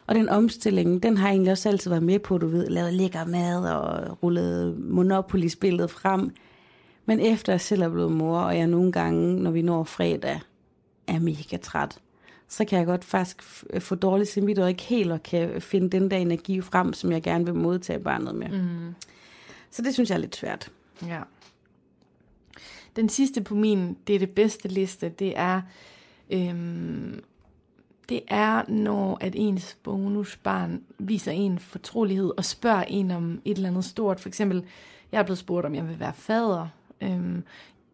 Og 0.06 0.14
den 0.14 0.28
omstilling, 0.28 1.02
den 1.02 1.16
har 1.16 1.28
jeg 1.28 1.34
egentlig 1.34 1.52
også 1.52 1.68
altid 1.68 1.90
været 1.90 2.02
med 2.02 2.18
på, 2.18 2.38
du 2.38 2.46
ved, 2.46 2.66
lavet 2.66 2.94
lækker 2.94 3.24
mad 3.24 3.70
og 3.70 4.22
rullet 4.22 4.78
Monopoly-spillet 4.78 5.90
frem. 5.90 6.34
Men 7.06 7.20
efter 7.20 7.52
jeg 7.52 7.60
selv 7.60 7.82
er 7.82 7.88
blevet 7.88 8.12
mor, 8.12 8.38
og 8.38 8.58
jeg 8.58 8.66
nogle 8.66 8.92
gange, 8.92 9.42
når 9.42 9.50
vi 9.50 9.62
når 9.62 9.84
fredag, 9.84 10.40
er 11.06 11.18
mega 11.18 11.56
træt, 11.56 11.98
så 12.48 12.64
kan 12.64 12.78
jeg 12.78 12.86
godt 12.86 13.04
faktisk 13.04 13.42
f- 13.42 13.78
få 13.78 13.94
dårligt 13.94 14.30
samvittighed 14.30 14.64
og 14.64 14.70
ikke 14.70 14.82
helt 14.82 15.12
og 15.12 15.22
kan 15.22 15.60
finde 15.62 15.90
den 15.90 16.10
der 16.10 16.16
energi 16.16 16.60
frem, 16.60 16.92
som 16.92 17.12
jeg 17.12 17.22
gerne 17.22 17.44
vil 17.44 17.54
modtage 17.54 17.98
barnet 17.98 18.34
med. 18.34 18.48
Mm. 18.48 18.94
Så 19.70 19.82
det 19.82 19.94
synes 19.94 20.10
jeg 20.10 20.16
er 20.16 20.20
lidt 20.20 20.36
svært. 20.36 20.70
Ja. 21.06 21.20
Den 22.96 23.08
sidste 23.08 23.40
på 23.40 23.54
min, 23.54 23.96
det 24.06 24.14
er 24.14 24.18
det 24.18 24.30
bedste 24.30 24.68
liste, 24.68 25.08
det 25.08 25.32
er, 25.36 25.62
øhm, 26.30 27.20
det 28.08 28.20
er, 28.28 28.62
når 28.68 29.18
at 29.20 29.32
ens 29.36 29.76
bonusbarn 29.82 30.82
viser 30.98 31.32
en 31.32 31.58
fortrolighed 31.58 32.32
og 32.36 32.44
spørger 32.44 32.82
en 32.82 33.10
om 33.10 33.40
et 33.44 33.56
eller 33.56 33.68
andet 33.68 33.84
stort. 33.84 34.20
For 34.20 34.28
eksempel, 34.28 34.64
jeg 35.12 35.18
er 35.18 35.22
blevet 35.22 35.38
spurgt, 35.38 35.66
om 35.66 35.74
jeg 35.74 35.88
vil 35.88 36.00
være 36.00 36.12
fader. 36.12 36.68
Øhm, 37.00 37.42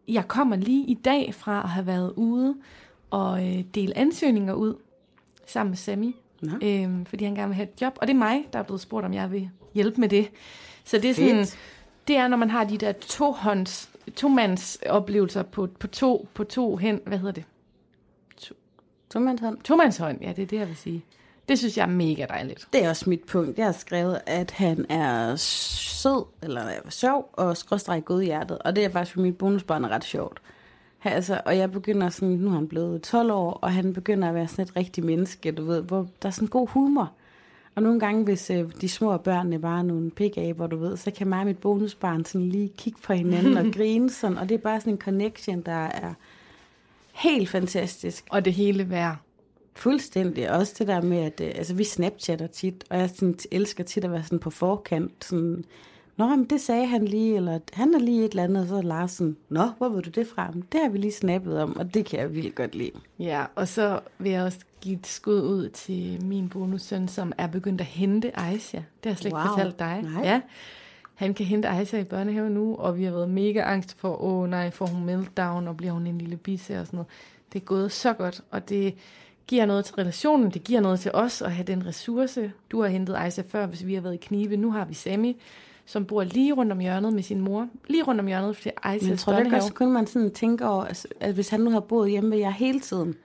jeg 0.07 0.27
kommer 0.27 0.55
lige 0.55 0.85
i 0.85 0.93
dag 0.93 1.33
fra 1.33 1.61
at 1.63 1.69
have 1.69 1.85
været 1.85 2.13
ude 2.15 2.55
og 3.09 3.47
øh, 3.47 3.63
dele 3.75 3.97
ansøgninger 3.97 4.53
ud 4.53 4.75
sammen 5.47 5.71
med 5.71 5.77
Sammy, 5.77 6.15
Nå. 6.41 6.51
øhm, 6.63 7.05
fordi 7.05 7.23
han 7.23 7.35
gerne 7.35 7.47
vil 7.47 7.55
have 7.55 7.67
et 7.73 7.81
job. 7.81 7.97
Og 8.01 8.07
det 8.07 8.13
er 8.13 8.17
mig, 8.17 8.45
der 8.53 8.59
er 8.59 8.63
blevet 8.63 8.81
spurgt, 8.81 9.05
om 9.05 9.13
jeg 9.13 9.31
vil 9.31 9.49
hjælpe 9.73 10.01
med 10.01 10.09
det. 10.09 10.29
Så 10.83 10.97
det 10.97 11.09
er 11.09 11.13
sådan, 11.13 11.35
Fedt. 11.35 11.57
det 12.07 12.15
er, 12.15 12.27
når 12.27 12.37
man 12.37 12.49
har 12.49 12.63
de 12.63 12.77
der 12.77 12.91
tohånds, 12.91 13.89
tomands 14.15 14.79
oplevelser 14.89 15.43
på, 15.43 15.67
på 15.79 15.87
to, 15.87 16.27
på 16.33 16.43
to 16.43 16.75
hen, 16.75 16.99
hvad 17.05 17.17
hedder 17.17 17.33
det? 17.33 17.43
Tomandshånd. 19.13 19.57
Tomandshånd, 19.63 20.17
ja, 20.21 20.33
det 20.35 20.41
er 20.41 20.47
det, 20.47 20.57
jeg 20.57 20.67
vil 20.67 20.75
sige. 20.75 21.05
Det 21.49 21.59
synes 21.59 21.77
jeg 21.77 21.83
er 21.83 21.91
mega 21.91 22.25
dejligt. 22.29 22.67
Det 22.73 22.85
er 22.85 22.89
også 22.89 23.09
mit 23.09 23.23
punkt. 23.23 23.57
Jeg 23.57 23.65
har 23.65 23.71
skrevet, 23.71 24.21
at 24.25 24.51
han 24.51 24.85
er 24.89 25.35
sød, 25.35 26.25
eller 26.43 26.61
er 26.61 26.89
sjov, 26.89 27.29
og 27.33 27.57
skråstræk 27.57 28.05
god 28.05 28.21
i 28.21 28.25
hjertet. 28.25 28.57
Og 28.57 28.75
det 28.75 28.85
er 28.85 28.89
faktisk 28.89 29.13
for 29.13 29.21
mit 29.21 29.37
bonusbarn 29.37 29.83
er 29.83 29.89
ret 29.89 30.03
sjovt. 30.03 30.41
Han, 30.99 31.13
altså, 31.13 31.41
og 31.45 31.57
jeg 31.57 31.71
begynder 31.71 32.09
sådan, 32.09 32.35
nu 32.35 32.49
er 32.49 32.53
han 32.53 32.67
blevet 32.67 33.01
12 33.01 33.31
år, 33.31 33.51
og 33.51 33.73
han 33.73 33.93
begynder 33.93 34.29
at 34.29 34.35
være 34.35 34.47
sådan 34.47 34.65
et 34.65 34.75
rigtigt 34.75 35.05
menneske, 35.05 35.51
du 35.51 35.65
ved, 35.65 35.81
hvor 35.81 36.07
der 36.21 36.27
er 36.27 36.31
sådan 36.31 36.47
god 36.47 36.67
humor. 36.67 37.11
Og 37.75 37.83
nogle 37.83 37.99
gange, 37.99 38.23
hvis 38.23 38.49
øh, 38.49 38.71
de 38.81 38.89
små 38.89 39.17
børn 39.17 39.53
er 39.53 39.57
bare 39.57 39.83
nogle 39.83 40.11
pigaber, 40.11 40.67
du 40.67 40.77
ved, 40.77 40.97
så 40.97 41.11
kan 41.11 41.27
mig 41.27 41.39
og 41.39 41.45
mit 41.45 41.57
bonusbarn 41.57 42.25
sådan 42.25 42.49
lige 42.49 42.71
kigge 42.77 42.99
på 43.03 43.13
hinanden 43.13 43.57
og 43.57 43.65
grine 43.77 44.09
sådan, 44.09 44.37
og 44.37 44.49
det 44.49 44.55
er 44.55 44.59
bare 44.59 44.79
sådan 44.79 44.93
en 44.93 44.99
connection, 44.99 45.61
der 45.61 45.85
er 45.85 46.13
helt 47.21 47.49
fantastisk. 47.49 48.25
Og 48.29 48.45
det 48.45 48.53
hele 48.53 48.89
værd. 48.89 49.17
Fuldstændig. 49.75 50.51
Også 50.51 50.75
det 50.79 50.87
der 50.87 51.01
med, 51.01 51.17
at 51.17 51.41
øh, 51.41 51.51
altså, 51.55 51.73
vi 51.73 51.83
snapchatter 51.83 52.47
tit, 52.47 52.83
og 52.89 52.97
jeg 52.97 53.09
sådan, 53.09 53.39
elsker 53.51 53.83
tit 53.83 54.03
at 54.03 54.11
være 54.11 54.23
sådan 54.23 54.39
på 54.39 54.49
forkant. 54.49 55.25
Sådan, 55.25 55.65
Nå, 56.17 56.27
men 56.27 56.45
det 56.45 56.61
sagde 56.61 56.85
han 56.85 57.05
lige, 57.05 57.35
eller 57.35 57.59
han 57.73 57.93
er 57.93 57.99
lige 57.99 58.25
et 58.25 58.31
eller 58.31 58.43
andet, 58.43 58.61
og 58.61 58.67
så 58.67 58.75
er 58.75 58.81
Larsen, 58.81 59.37
Nå, 59.49 59.67
hvor 59.77 59.89
ved 59.89 60.01
du 60.01 60.09
det 60.09 60.27
fra? 60.27 60.51
Men 60.53 60.63
det 60.71 60.79
har 60.83 60.89
vi 60.89 60.97
lige 60.97 61.11
snappet 61.11 61.61
om, 61.61 61.77
og 61.77 61.93
det 61.93 62.05
kan 62.05 62.19
jeg 62.19 62.35
vildt 62.35 62.55
godt 62.55 62.75
lide. 62.75 62.91
Ja, 63.19 63.45
og 63.55 63.67
så 63.67 63.99
vil 64.19 64.31
jeg 64.31 64.43
også 64.43 64.59
give 64.81 64.99
et 64.99 65.07
skud 65.07 65.41
ud 65.41 65.69
til 65.69 66.25
min 66.25 66.49
bonussøn, 66.49 67.07
som 67.07 67.33
er 67.37 67.47
begyndt 67.47 67.81
at 67.81 67.87
hente 67.87 68.39
Aisha. 68.39 68.77
Det 68.77 68.85
har 69.03 69.09
jeg 69.09 69.17
slet 69.17 69.33
wow. 69.33 69.41
ikke 69.41 69.49
fortalt 69.49 69.79
dig. 69.79 70.01
Nej. 70.03 70.23
Ja, 70.23 70.41
han 71.21 71.33
kan 71.33 71.45
hente 71.45 71.67
Aisha 71.67 71.97
i 71.97 72.03
børnehaven 72.03 72.51
nu, 72.51 72.75
og 72.75 72.97
vi 72.97 73.03
har 73.03 73.11
været 73.11 73.29
mega 73.29 73.61
angst 73.61 73.97
for, 73.97 74.23
åh 74.23 74.49
nej, 74.49 74.69
får 74.69 74.85
hun 74.85 75.05
meltdown, 75.05 75.67
og 75.67 75.77
bliver 75.77 75.93
hun 75.93 76.07
en 76.07 76.17
lille 76.17 76.37
bisse 76.37 76.79
og 76.79 76.85
sådan 76.85 76.97
noget. 76.97 77.07
Det 77.53 77.61
er 77.61 77.65
gået 77.65 77.91
så 77.91 78.13
godt, 78.13 78.41
og 78.51 78.69
det 78.69 78.95
giver 79.47 79.65
noget 79.65 79.85
til 79.85 79.95
relationen, 79.95 80.51
det 80.51 80.63
giver 80.63 80.81
noget 80.81 80.99
til 80.99 81.11
os 81.13 81.41
at 81.41 81.51
have 81.51 81.63
den 81.63 81.85
ressource. 81.85 82.51
Du 82.71 82.81
har 82.81 82.87
hentet 82.87 83.15
Aisha 83.15 83.41
før, 83.49 83.65
hvis 83.65 83.85
vi 83.85 83.93
har 83.93 84.01
været 84.01 84.13
i 84.13 84.17
knibe. 84.17 84.57
Nu 84.57 84.71
har 84.71 84.85
vi 84.85 84.93
Sami, 84.93 85.41
som 85.85 86.05
bor 86.05 86.23
lige 86.23 86.53
rundt 86.53 86.71
om 86.71 86.79
hjørnet 86.79 87.13
med 87.13 87.23
sin 87.23 87.41
mor. 87.41 87.67
Lige 87.87 88.03
rundt 88.03 88.21
om 88.21 88.27
hjørnet 88.27 88.57
til 88.57 88.71
Aishas 88.83 89.09
Men 89.09 89.17
tror 89.17 89.31
du 89.31 89.37
ikke 89.37 89.43
børnehave. 89.43 89.63
også, 89.63 89.73
kun 89.73 89.91
man 89.91 90.07
sådan 90.07 90.31
tænker 90.31 90.67
over, 90.67 90.83
altså, 90.83 91.07
at 91.19 91.33
hvis 91.33 91.49
han 91.49 91.59
nu 91.59 91.69
har 91.69 91.79
boet 91.79 92.11
hjemme 92.11 92.29
med 92.29 92.37
jer 92.37 92.49
hele 92.49 92.79
tiden, 92.79 93.15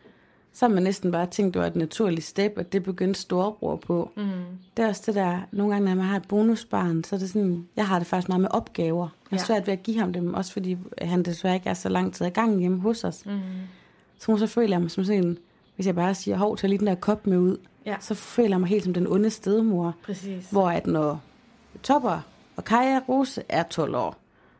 så 0.58 0.66
har 0.68 0.74
man 0.74 0.82
næsten 0.82 1.12
bare 1.12 1.26
tænkt, 1.26 1.54
det 1.54 1.60
var 1.62 1.66
et 1.68 1.76
naturligt 1.76 2.26
step, 2.26 2.52
at 2.58 2.72
det 2.72 2.82
begyndte 2.82 3.20
storebror 3.20 3.76
på. 3.76 4.10
Mm. 4.16 4.22
Det 4.76 4.82
er 4.84 4.88
også 4.88 5.02
det 5.06 5.14
der, 5.14 5.38
nogle 5.52 5.72
gange, 5.72 5.88
når 5.88 5.94
man 5.94 6.04
har 6.04 6.16
et 6.16 6.28
bonusbarn, 6.28 7.04
så 7.04 7.16
er 7.16 7.18
det 7.20 7.28
sådan, 7.30 7.68
jeg 7.76 7.86
har 7.88 7.98
det 7.98 8.06
faktisk 8.08 8.28
meget 8.28 8.40
med 8.40 8.48
opgaver. 8.50 9.08
Jeg 9.30 9.36
er 9.36 9.40
Ja. 9.40 9.44
svært 9.46 9.66
ved 9.66 9.72
at 9.72 9.82
give 9.82 9.98
ham 9.98 10.12
dem, 10.12 10.34
også 10.34 10.52
fordi 10.52 10.76
han 11.02 11.22
desværre 11.22 11.54
ikke 11.54 11.68
er 11.68 11.74
så 11.74 11.88
lang 11.88 12.14
tid 12.14 12.26
i 12.26 12.28
gang 12.28 12.58
hjemme 12.60 12.80
hos 12.80 13.04
os. 13.04 13.26
Mm. 13.26 13.40
Så, 14.18 14.36
så 14.36 14.46
føler 14.46 14.74
jeg 14.74 14.80
mig 14.82 14.90
som 14.90 15.04
sådan, 15.04 15.38
hvis 15.74 15.86
jeg 15.86 15.94
bare 15.94 16.14
siger, 16.14 16.36
hov, 16.36 16.56
tag 16.56 16.68
lige 16.70 16.78
den 16.78 16.86
der 16.86 16.94
kop 16.94 17.26
med 17.26 17.38
ud, 17.38 17.56
Ja. 17.86 17.96
så 18.00 18.14
føler 18.14 18.50
jeg 18.50 18.60
mig 18.60 18.68
helt 18.68 18.84
som 18.84 18.94
den 18.94 19.06
onde 19.06 19.30
stedmor. 19.30 19.94
Præcis. 20.02 20.48
Hvor 20.50 20.70
at 20.70 20.86
når 20.86 21.20
Topper 21.82 22.20
og 22.56 22.64
Kaja 22.64 23.00
Rose 23.08 23.42
er 23.48 23.62
12 23.62 23.94
år, 23.94 24.16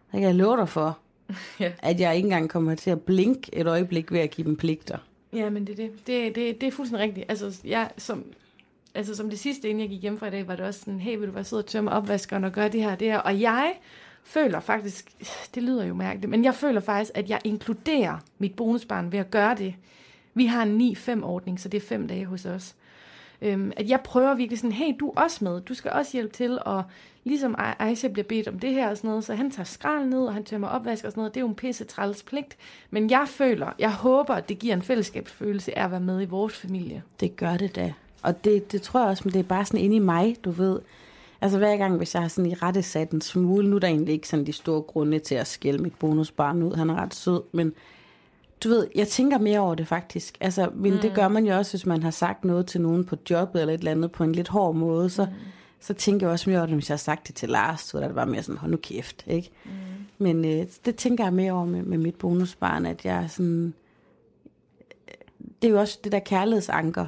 så 0.06 0.10
kan 0.12 0.22
jeg 0.22 0.34
love 0.34 0.56
dig 0.56 0.68
for, 0.68 0.98
Ja. 1.60 1.72
at 1.78 2.00
jeg 2.00 2.16
ikke 2.16 2.26
engang 2.26 2.50
kommer 2.50 2.74
til 2.74 2.90
at 2.90 3.00
blinke 3.00 3.54
et 3.54 3.66
øjeblik 3.66 4.12
ved 4.12 4.20
at 4.20 4.30
give 4.30 4.46
dem 4.46 4.56
pligter. 4.56 4.98
Ja, 5.36 5.50
men 5.50 5.66
det 5.66 5.72
er 5.72 5.76
det. 5.76 6.06
Det, 6.06 6.34
det, 6.34 6.60
det 6.60 6.66
er 6.66 6.70
fuldstændig 6.70 7.08
rigtigt. 7.08 7.26
Altså, 7.28 7.60
jeg, 7.64 7.90
som, 7.98 8.24
altså, 8.94 9.14
som 9.14 9.30
det 9.30 9.38
sidste, 9.38 9.68
inden 9.68 9.80
jeg 9.80 9.88
gik 9.88 10.02
hjem 10.02 10.18
fra 10.18 10.26
i 10.26 10.30
dag, 10.30 10.48
var 10.48 10.56
det 10.56 10.66
også 10.66 10.80
sådan, 10.80 11.00
hey, 11.00 11.18
vil 11.18 11.28
du 11.28 11.32
være 11.32 11.44
sød 11.44 11.58
og 11.58 11.66
tømme 11.66 11.90
opvaskeren 11.90 12.44
og 12.44 12.52
gøre 12.52 12.68
det 12.68 12.82
her 12.82 12.92
og 12.92 13.00
det 13.00 13.08
her? 13.08 13.18
Og 13.18 13.40
jeg 13.40 13.74
føler 14.24 14.60
faktisk, 14.60 15.12
det 15.54 15.62
lyder 15.62 15.84
jo 15.84 15.94
mærkeligt, 15.94 16.30
men 16.30 16.44
jeg 16.44 16.54
føler 16.54 16.80
faktisk, 16.80 17.10
at 17.14 17.30
jeg 17.30 17.40
inkluderer 17.44 18.18
mit 18.38 18.56
bonusbarn 18.56 19.12
ved 19.12 19.18
at 19.18 19.30
gøre 19.30 19.54
det. 19.54 19.74
Vi 20.34 20.46
har 20.46 20.62
en 20.62 20.80
9-5-ordning, 20.80 21.60
så 21.60 21.68
det 21.68 21.82
er 21.82 21.86
fem 21.86 22.08
dage 22.08 22.24
hos 22.24 22.46
os. 22.46 22.74
Øhm, 23.42 23.72
at 23.76 23.88
jeg 23.88 24.00
prøver 24.00 24.34
virkelig 24.34 24.58
sådan, 24.58 24.72
hey, 24.72 24.92
du 25.00 25.08
er 25.08 25.20
også 25.20 25.44
med, 25.44 25.60
du 25.60 25.74
skal 25.74 25.90
også 25.90 26.12
hjælpe 26.12 26.32
til, 26.32 26.58
og 26.62 26.82
ligesom 27.26 27.54
Ai- 27.58 27.74
Aisha 27.78 28.08
bliver 28.08 28.26
bedt 28.28 28.48
om 28.48 28.58
det 28.58 28.74
her 28.74 28.90
og 28.90 28.96
sådan 28.96 29.08
noget, 29.08 29.24
så 29.24 29.34
han 29.34 29.50
tager 29.50 29.64
skrald 29.64 30.06
ned, 30.06 30.26
og 30.26 30.34
han 30.34 30.44
tømmer 30.44 30.68
opvask 30.68 31.04
og 31.04 31.10
sådan 31.10 31.20
noget, 31.20 31.34
det 31.34 31.40
er 31.40 31.42
jo 31.42 31.48
en 31.48 31.54
pisse 31.54 31.84
træls 31.84 32.22
pligt, 32.22 32.56
men 32.90 33.10
jeg 33.10 33.24
føler, 33.28 33.72
jeg 33.78 33.92
håber, 33.92 34.34
at 34.34 34.48
det 34.48 34.58
giver 34.58 34.74
en 34.74 34.82
fællesskabsfølelse 34.82 35.78
af 35.78 35.84
at 35.84 35.90
være 35.90 36.00
med 36.00 36.22
i 36.22 36.24
vores 36.24 36.56
familie. 36.56 37.02
Det 37.20 37.36
gør 37.36 37.56
det 37.56 37.76
da. 37.76 37.92
Og 38.22 38.44
det, 38.44 38.72
det 38.72 38.82
tror 38.82 39.00
jeg 39.00 39.08
også, 39.08 39.22
men 39.24 39.32
det 39.32 39.38
er 39.38 39.42
bare 39.42 39.64
sådan 39.64 39.80
inde 39.80 39.96
i 39.96 39.98
mig, 39.98 40.36
du 40.44 40.50
ved. 40.50 40.78
Altså 41.40 41.58
hver 41.58 41.76
gang, 41.76 41.96
hvis 41.96 42.14
jeg 42.14 42.22
har 42.22 42.28
sådan 42.28 42.50
i 42.50 42.54
rette 42.54 42.82
sat 42.82 43.10
en 43.10 43.20
smule, 43.20 43.68
nu 43.68 43.76
er 43.76 43.80
der 43.80 43.88
egentlig 43.88 44.12
ikke 44.12 44.28
sådan 44.28 44.46
de 44.46 44.52
store 44.52 44.82
grunde 44.82 45.18
til 45.18 45.34
at 45.34 45.46
skælde 45.46 45.82
mit 45.82 45.94
bonusbarn 45.94 46.62
ud, 46.62 46.74
han 46.74 46.90
er 46.90 46.94
ret 46.94 47.14
sød, 47.14 47.42
men 47.52 47.72
du 48.64 48.68
ved, 48.68 48.86
jeg 48.94 49.08
tænker 49.08 49.38
mere 49.38 49.60
over 49.60 49.74
det 49.74 49.88
faktisk. 49.88 50.36
Altså, 50.40 50.70
men 50.74 50.92
mm. 50.92 50.98
det 50.98 51.14
gør 51.14 51.28
man 51.28 51.46
jo 51.46 51.56
også, 51.56 51.72
hvis 51.72 51.86
man 51.86 52.02
har 52.02 52.10
sagt 52.10 52.44
noget 52.44 52.66
til 52.66 52.80
nogen 52.80 53.04
på 53.04 53.16
jobbet 53.30 53.60
eller 53.60 53.74
et 53.74 53.78
eller 53.78 53.90
andet 53.90 54.12
på 54.12 54.24
en 54.24 54.32
lidt 54.32 54.48
hård 54.48 54.74
måde, 54.74 55.10
så, 55.10 55.24
mm. 55.24 55.30
Så 55.80 55.94
tænker 55.94 56.26
jeg 56.26 56.32
også 56.32 56.50
mere 56.50 56.58
over 56.58 56.66
det, 56.66 56.74
hvis 56.74 56.88
jeg 56.88 56.94
har 56.94 56.98
sagt 56.98 57.26
det 57.26 57.34
til 57.34 57.48
Lars, 57.48 57.80
så 57.80 57.98
er 57.98 58.06
det 58.06 58.14
bare 58.14 58.26
mere 58.26 58.42
sådan, 58.42 58.58
hold 58.58 58.70
nu 58.70 58.76
kæft, 58.76 59.24
ikke? 59.26 59.50
Mm. 59.64 59.70
Men 60.18 60.44
øh, 60.44 60.66
det 60.84 60.96
tænker 60.96 61.24
jeg 61.24 61.32
mere 61.32 61.52
over 61.52 61.64
med, 61.64 61.82
med 61.82 61.98
mit 61.98 62.14
bonusbarn, 62.14 62.86
at 62.86 63.04
jeg 63.04 63.22
er 63.22 63.26
sådan, 63.26 63.74
det 65.62 65.68
er 65.68 65.72
jo 65.72 65.80
også 65.80 65.98
det 66.04 66.12
der 66.12 66.18
kærlighedsanker. 66.18 67.06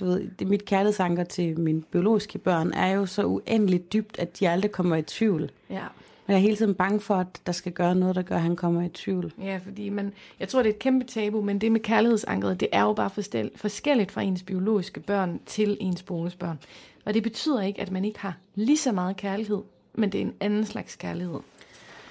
Du 0.00 0.04
ved, 0.04 0.28
det, 0.38 0.46
mit 0.46 0.64
kærlighedsanker 0.64 1.24
til 1.24 1.60
mine 1.60 1.82
biologiske 1.82 2.38
børn 2.38 2.72
er 2.72 2.88
jo 2.88 3.06
så 3.06 3.24
uendeligt 3.24 3.92
dybt, 3.92 4.18
at 4.18 4.40
de 4.40 4.48
aldrig 4.48 4.72
kommer 4.72 4.96
i 4.96 5.02
tvivl. 5.02 5.50
Ja. 5.70 5.86
Jeg 6.30 6.36
er 6.36 6.40
hele 6.40 6.56
tiden 6.56 6.74
bange 6.74 7.00
for, 7.00 7.14
at 7.14 7.40
der 7.46 7.52
skal 7.52 7.72
gøre 7.72 7.94
noget, 7.94 8.16
der 8.16 8.22
gør, 8.22 8.34
at 8.34 8.42
han 8.42 8.56
kommer 8.56 8.82
i 8.82 8.88
tvivl. 8.88 9.32
Ja, 9.42 9.60
fordi 9.64 9.88
man, 9.88 10.12
jeg 10.40 10.48
tror, 10.48 10.62
det 10.62 10.68
er 10.68 10.74
et 10.74 10.78
kæmpe 10.78 11.04
tabu, 11.04 11.40
men 11.40 11.58
det 11.58 11.72
med 11.72 11.80
kærlighedsankeret, 11.80 12.60
det 12.60 12.68
er 12.72 12.82
jo 12.82 12.92
bare 12.92 13.10
forskelligt 13.56 14.12
fra 14.12 14.22
ens 14.22 14.42
biologiske 14.42 15.00
børn 15.00 15.40
til 15.46 15.76
ens 15.80 16.02
bonusbørn. 16.02 16.58
Og 17.04 17.14
det 17.14 17.22
betyder 17.22 17.62
ikke, 17.62 17.80
at 17.80 17.90
man 17.90 18.04
ikke 18.04 18.18
har 18.18 18.36
lige 18.54 18.76
så 18.76 18.92
meget 18.92 19.16
kærlighed, 19.16 19.62
men 19.94 20.12
det 20.12 20.20
er 20.20 20.24
en 20.24 20.34
anden 20.40 20.66
slags 20.66 20.96
kærlighed. 20.96 21.38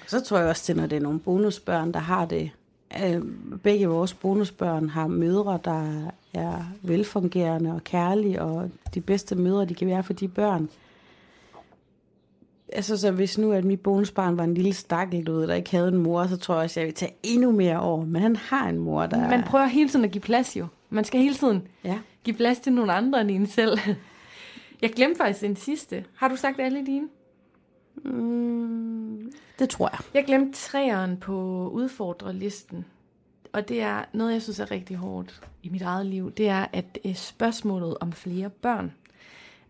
Så 0.06 0.20
tror 0.20 0.38
jeg 0.38 0.48
også 0.48 0.64
til, 0.64 0.76
når 0.76 0.86
det 0.86 0.96
er 0.96 1.00
nogle 1.00 1.20
bonusbørn, 1.20 1.92
der 1.92 2.00
har 2.00 2.24
det. 2.24 2.50
Øh, 3.04 3.22
begge 3.62 3.86
vores 3.86 4.14
bonusbørn 4.14 4.88
har 4.88 5.06
mødre, 5.06 5.58
der 5.64 6.10
er 6.34 6.64
velfungerende 6.82 7.72
og 7.72 7.84
kærlige, 7.84 8.42
og 8.42 8.70
de 8.94 9.00
bedste 9.00 9.34
mødre, 9.34 9.64
de 9.64 9.74
kan 9.74 9.88
være 9.88 10.02
for 10.02 10.12
de 10.12 10.28
børn. 10.28 10.68
Altså, 12.72 12.96
så 12.96 13.10
hvis 13.10 13.38
nu, 13.38 13.52
at 13.52 13.64
mit 13.64 13.80
bonusbarn 13.80 14.38
var 14.38 14.44
en 14.44 14.54
lille 14.54 14.72
stakkel, 14.72 15.26
du 15.26 15.32
ved, 15.32 15.46
der 15.48 15.54
ikke 15.54 15.70
havde 15.70 15.88
en 15.88 15.96
mor, 15.96 16.26
så 16.26 16.36
tror 16.36 16.54
jeg 16.54 16.64
også, 16.64 16.80
jeg 16.80 16.86
vil 16.86 16.94
tage 16.94 17.12
endnu 17.22 17.52
mere 17.52 17.80
over. 17.80 18.04
Men 18.04 18.22
han 18.22 18.36
har 18.36 18.68
en 18.68 18.78
mor, 18.78 19.06
der... 19.06 19.28
Man 19.30 19.42
prøver 19.42 19.66
hele 19.66 19.88
tiden 19.88 20.04
at 20.04 20.10
give 20.10 20.22
plads 20.22 20.56
jo. 20.56 20.66
Man 20.90 21.04
skal 21.04 21.20
hele 21.20 21.34
tiden 21.34 21.68
Ja. 21.84 21.98
give 22.24 22.36
plads 22.36 22.58
til 22.58 22.72
nogle 22.72 22.92
andre 22.92 23.20
end 23.20 23.30
en 23.30 23.46
selv. 23.46 23.78
Jeg 24.82 24.90
glemte 24.92 25.18
faktisk 25.18 25.40
den 25.40 25.56
sidste. 25.56 26.04
Har 26.14 26.28
du 26.28 26.36
sagt 26.36 26.60
alle 26.60 26.86
dine? 26.86 27.08
Mm, 28.04 29.32
det 29.58 29.68
tror 29.68 29.88
jeg. 29.92 29.98
Jeg 30.14 30.24
glemte 30.24 30.58
træeren 30.58 31.16
på 31.16 31.68
udfordrerlisten. 31.74 32.84
Og 33.52 33.68
det 33.68 33.82
er 33.82 34.04
noget, 34.12 34.32
jeg 34.32 34.42
synes 34.42 34.60
er 34.60 34.70
rigtig 34.70 34.96
hårdt 34.96 35.40
i 35.62 35.68
mit 35.68 35.82
eget 35.82 36.06
liv. 36.06 36.30
Det 36.32 36.48
er, 36.48 36.66
at 36.72 36.98
øh, 37.04 37.14
spørgsmålet 37.14 37.96
om 38.00 38.12
flere 38.12 38.50
børn, 38.50 38.92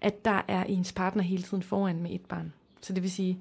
at 0.00 0.24
der 0.24 0.44
er 0.48 0.64
ens 0.64 0.92
partner 0.92 1.22
hele 1.22 1.42
tiden 1.42 1.62
foran 1.62 2.02
med 2.02 2.10
et 2.10 2.20
barn. 2.28 2.52
Så 2.82 2.92
det 2.92 3.02
vil 3.02 3.10
sige, 3.10 3.38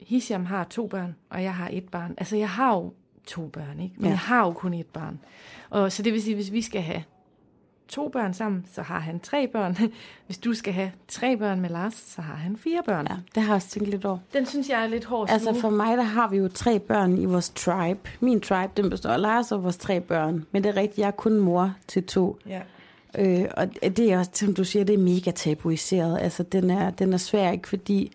Hisham 0.00 0.46
har 0.46 0.64
to 0.64 0.86
børn, 0.86 1.16
og 1.30 1.42
jeg 1.42 1.54
har 1.54 1.68
et 1.72 1.88
barn. 1.88 2.14
Altså, 2.18 2.36
jeg 2.36 2.48
har 2.50 2.74
jo 2.74 2.92
to 3.26 3.46
børn, 3.46 3.80
ikke? 3.80 3.94
Men 3.96 4.04
Ja. 4.04 4.10
jeg 4.10 4.18
har 4.18 4.44
jo 4.46 4.52
kun 4.52 4.74
et 4.74 4.86
barn. 4.86 5.18
Og 5.70 5.92
så 5.92 6.02
det 6.02 6.12
vil 6.12 6.22
sige, 6.22 6.34
hvis 6.34 6.52
vi 6.52 6.62
skal 6.62 6.80
have 6.82 7.02
to 7.88 8.08
børn 8.08 8.34
sammen, 8.34 8.66
så 8.72 8.82
har 8.82 8.98
han 8.98 9.20
tre 9.20 9.48
børn. 9.48 9.76
Hvis 10.26 10.38
du 10.38 10.54
skal 10.54 10.72
have 10.72 10.92
tre 11.08 11.36
børn 11.36 11.60
med 11.60 11.70
Lars, 11.70 11.94
så 11.94 12.22
har 12.22 12.34
han 12.34 12.56
fire 12.56 12.82
børn. 12.86 13.06
Ja, 13.10 13.16
det 13.34 13.42
har 13.42 13.48
jeg 13.50 13.54
også 13.54 13.68
tænkt 13.68 13.88
lidt 13.88 14.04
over. 14.04 14.18
Den 14.32 14.46
synes 14.46 14.68
jeg 14.68 14.82
er 14.82 14.86
lidt 14.86 15.04
hård 15.04 15.30
Altså 15.30 15.54
for 15.60 15.70
mig, 15.70 15.96
der 15.96 16.02
har 16.02 16.28
vi 16.28 16.36
jo 16.36 16.48
tre 16.48 16.78
børn 16.78 17.18
i 17.18 17.24
vores 17.24 17.48
tribe. 17.50 18.10
Min 18.20 18.40
tribe, 18.40 18.72
den 18.82 18.90
består 18.90 19.10
af 19.10 19.20
Lars 19.20 19.52
og 19.52 19.62
vores 19.62 19.76
tre 19.76 20.00
børn. 20.00 20.46
Men 20.52 20.64
det 20.64 20.68
er 20.68 20.76
rigtigt, 20.76 20.98
jeg 20.98 21.06
er 21.06 21.10
kun 21.10 21.38
mor 21.40 21.74
til 21.88 22.04
to. 22.06 22.38
Ja. 22.46 22.60
Øh, 23.18 23.44
og 23.56 23.68
det 23.82 23.98
er 23.98 24.18
også, 24.18 24.30
som 24.34 24.54
du 24.54 24.64
siger, 24.64 24.84
det 24.84 24.94
er 24.94 24.98
mega 24.98 25.30
tabuiseret. 25.30 26.18
Altså 26.20 26.42
den 26.42 26.70
er, 26.70 26.90
den 26.90 27.12
er 27.12 27.16
svær, 27.16 27.52
ikke 27.52 27.68
fordi... 27.68 28.12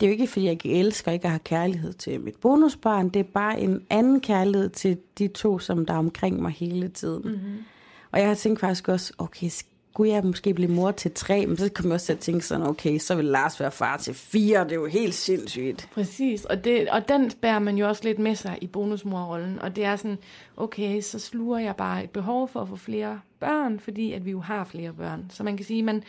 Det 0.00 0.06
er 0.06 0.10
jo 0.10 0.12
ikke, 0.12 0.26
fordi 0.26 0.44
jeg 0.44 0.52
ikke 0.52 0.72
elsker 0.80 1.12
ikke 1.12 1.24
at 1.24 1.30
have 1.30 1.38
kærlighed 1.38 1.92
til 1.92 2.20
mit 2.20 2.36
bonusbarn. 2.36 3.08
Det 3.08 3.20
er 3.20 3.24
bare 3.34 3.60
en 3.60 3.82
anden 3.90 4.20
kærlighed 4.20 4.68
til 4.68 4.98
de 5.18 5.28
to, 5.28 5.58
som 5.58 5.86
der 5.86 5.94
er 5.94 5.98
omkring 5.98 6.42
mig 6.42 6.52
hele 6.52 6.88
tiden. 6.88 7.22
Mm-hmm. 7.22 7.64
Og 8.12 8.20
jeg 8.20 8.28
har 8.28 8.34
tænkt 8.34 8.60
faktisk 8.60 8.88
også, 8.88 9.12
okay, 9.18 9.50
kunne 9.96 10.08
jeg 10.08 10.24
måske 10.24 10.54
blive 10.54 10.70
mor 10.70 10.90
til 10.90 11.12
tre? 11.12 11.46
Men 11.46 11.56
så 11.56 11.70
kom 11.74 11.86
jeg 11.86 11.94
også 11.94 12.06
til 12.06 12.12
at 12.12 12.18
tænke 12.18 12.46
sådan, 12.46 12.66
okay, 12.66 12.98
så 12.98 13.14
vil 13.14 13.24
Lars 13.24 13.60
være 13.60 13.70
far 13.70 13.96
til 13.96 14.14
fire. 14.14 14.64
Det 14.64 14.72
er 14.72 14.76
jo 14.76 14.86
helt 14.86 15.14
sindssygt. 15.14 15.88
Præcis, 15.94 16.44
og, 16.44 16.64
det, 16.64 16.88
og 16.88 17.08
den 17.08 17.30
bærer 17.40 17.58
man 17.58 17.78
jo 17.78 17.88
også 17.88 18.04
lidt 18.04 18.18
med 18.18 18.34
sig 18.34 18.58
i 18.60 18.66
bonusmorrollen, 18.66 19.58
og 19.58 19.76
det 19.76 19.84
er 19.84 19.96
sådan, 19.96 20.18
okay, 20.56 21.00
så 21.00 21.18
sluger 21.18 21.58
jeg 21.58 21.76
bare 21.76 22.04
et 22.04 22.10
behov 22.10 22.48
for 22.48 22.60
at 22.60 22.68
få 22.68 22.76
flere 22.76 23.20
børn, 23.40 23.80
fordi 23.80 24.12
at 24.12 24.24
vi 24.24 24.30
jo 24.30 24.40
har 24.40 24.64
flere 24.64 24.92
børn. 24.92 25.30
Så 25.30 25.44
man 25.44 25.56
kan 25.56 25.66
sige, 25.66 25.82
man, 25.82 26.02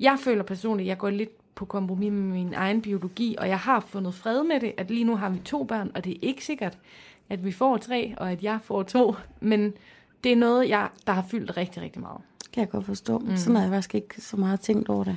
jeg 0.00 0.18
føler 0.20 0.42
personligt, 0.42 0.86
jeg 0.86 0.98
går 0.98 1.10
lidt 1.10 1.54
på 1.54 1.64
kompromis 1.64 2.12
med 2.12 2.22
min 2.22 2.54
egen 2.54 2.82
biologi, 2.82 3.36
og 3.38 3.48
jeg 3.48 3.58
har 3.58 3.80
fundet 3.80 4.14
fred 4.14 4.42
med 4.42 4.60
det, 4.60 4.72
at 4.76 4.90
lige 4.90 5.04
nu 5.04 5.16
har 5.16 5.28
vi 5.28 5.38
to 5.38 5.64
børn, 5.64 5.90
og 5.94 6.04
det 6.04 6.12
er 6.12 6.18
ikke 6.22 6.44
sikkert, 6.44 6.78
at 7.28 7.44
vi 7.44 7.52
får 7.52 7.76
tre, 7.76 8.14
og 8.16 8.32
at 8.32 8.42
jeg 8.42 8.58
får 8.64 8.82
to, 8.82 9.14
men 9.40 9.72
det 10.24 10.32
er 10.32 10.36
noget, 10.36 10.68
jeg, 10.68 10.88
der 11.06 11.12
har 11.12 11.24
fyldt 11.30 11.56
rigtig, 11.56 11.82
rigtig 11.82 12.00
meget. 12.00 12.20
Kan 12.54 12.60
jeg 12.60 12.70
godt 12.70 12.86
forstå. 12.86 13.18
Mm. 13.18 13.36
Sådan 13.36 13.56
har 13.56 13.62
jeg 13.62 13.70
faktisk 13.70 13.94
ikke 13.94 14.14
så 14.18 14.36
meget 14.36 14.60
tænkt 14.60 14.88
over 14.88 15.04
det. 15.04 15.16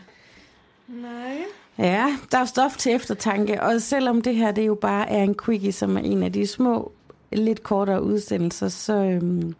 Nej. 0.87 1.37
Ja, 1.77 2.17
der 2.31 2.37
er 2.37 2.45
stof 2.45 2.77
til 2.77 2.95
eftertanke, 2.95 3.63
og 3.63 3.81
selvom 3.81 4.21
det 4.21 4.35
her 4.35 4.51
det 4.51 4.67
jo 4.67 4.75
bare 4.75 5.09
er 5.09 5.23
en 5.23 5.35
quickie, 5.45 5.71
som 5.71 5.97
er 5.97 6.01
en 6.01 6.23
af 6.23 6.33
de 6.33 6.47
små, 6.47 6.91
lidt 7.31 7.63
kortere 7.63 8.03
udsendelser, 8.03 8.67
så 8.67 8.93
øhm, 8.93 9.55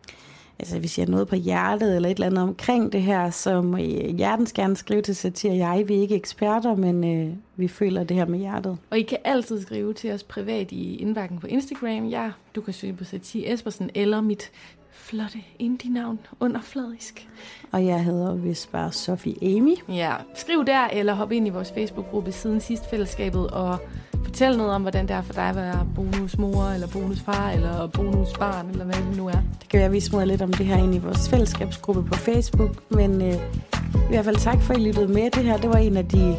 altså 0.60 0.80
hvis 0.80 0.98
jeg 0.98 1.06
har 1.06 1.12
noget 1.12 1.28
på 1.28 1.36
hjertet 1.36 1.96
eller 1.96 2.10
et 2.10 2.14
eller 2.14 2.26
andet 2.26 2.44
omkring 2.44 2.92
det 2.92 3.02
her, 3.02 3.30
så 3.30 3.62
må 3.62 3.78
I 3.78 4.14
hjertens 4.18 4.54
gerne 4.54 4.78
skrive 4.78 5.02
til 5.02 5.16
Satir. 5.16 5.54
Jeg 5.54 5.84
vi 5.88 5.96
er 5.96 6.02
ikke 6.02 6.16
eksperter, 6.16 6.76
men 6.76 7.04
øh, 7.04 7.34
vi 7.56 7.68
føler 7.68 8.04
det 8.04 8.18
her 8.18 8.26
med 8.26 8.40
hjertet. 8.40 8.78
Og 8.90 9.00
I 9.00 9.02
kan 9.02 9.18
altid 9.24 9.62
skrive 9.62 9.94
til 9.94 10.12
os 10.12 10.24
privat 10.24 10.72
i 10.72 10.96
indbakken 10.96 11.40
på 11.40 11.48
Instagram. 11.48 12.06
Ja, 12.06 12.32
du 12.56 12.62
kan 12.62 12.74
søge 12.74 12.94
på 12.94 13.04
Satir 13.04 13.54
Espersen 13.54 13.90
eller 13.96 14.22
mit 14.22 14.52
flotte 14.98 15.38
indie-navn 15.60 16.20
underfladisk. 16.40 17.28
Og 17.72 17.86
jeg 17.86 18.04
hedder 18.04 18.36
vist 18.36 18.72
bare 18.72 18.92
Sofie 18.92 19.58
Amy. 19.58 19.76
Ja, 19.90 20.14
skriv 20.36 20.66
der, 20.66 20.88
eller 20.88 21.14
hop 21.14 21.32
ind 21.32 21.48
i 21.48 21.50
vores 21.50 21.72
Facebook-gruppe 21.72 22.32
siden 22.32 22.62
sidst 22.62 22.90
fællesskabet, 22.90 23.48
og 23.48 23.78
fortæl 24.24 24.58
noget 24.58 24.72
om, 24.72 24.82
hvordan 24.82 25.08
det 25.08 25.16
er 25.16 25.22
for 25.22 25.34
dig 25.34 25.50
at 25.50 25.56
være 25.56 25.88
bonusmor, 25.96 26.64
eller 26.74 26.88
bonusfar, 26.88 27.50
eller 27.52 27.88
bonusbarn, 27.88 28.70
eller 28.70 28.86
hvad 28.86 28.96
det 28.96 29.18
nu 29.18 29.28
er. 29.28 29.42
Det 29.60 29.70
kan 29.70 29.78
være, 29.78 29.86
at 29.86 29.92
vi 29.92 30.00
smuder 30.00 30.26
lidt 30.26 30.42
om 30.42 30.54
det 30.54 30.66
her 30.66 30.78
ind 30.78 30.96
i 30.96 30.98
vores 30.98 31.30
fællesskabsgruppe 31.30 32.04
på 32.04 32.14
Facebook, 32.14 32.92
men 32.92 33.22
øh, 33.22 33.34
i 33.94 34.10
hvert 34.10 34.26
fald 34.26 34.36
tak 34.36 34.62
for, 34.62 34.74
at 34.74 34.80
I 34.80 34.84
lyttede 34.84 35.08
med. 35.08 35.32
Det 35.32 35.44
her 35.44 35.58
det 35.58 35.70
var 35.70 35.78
en 35.78 35.98
af 35.98 36.08
de 36.08 36.38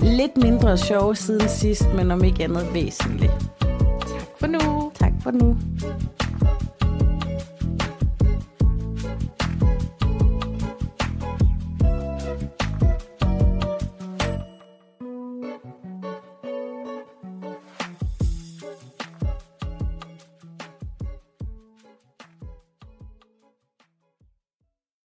lidt 0.00 0.36
mindre 0.36 0.78
sjove 0.78 1.16
siden 1.16 1.48
sidst, 1.48 1.94
men 1.94 2.10
om 2.10 2.24
ikke 2.24 2.44
andet 2.44 2.74
væsentligt. 2.74 3.32
Tak 4.00 4.28
for 4.40 4.46
nu. 4.46 4.92
Tak 4.94 5.12
for 5.22 5.30
nu. 5.30 5.56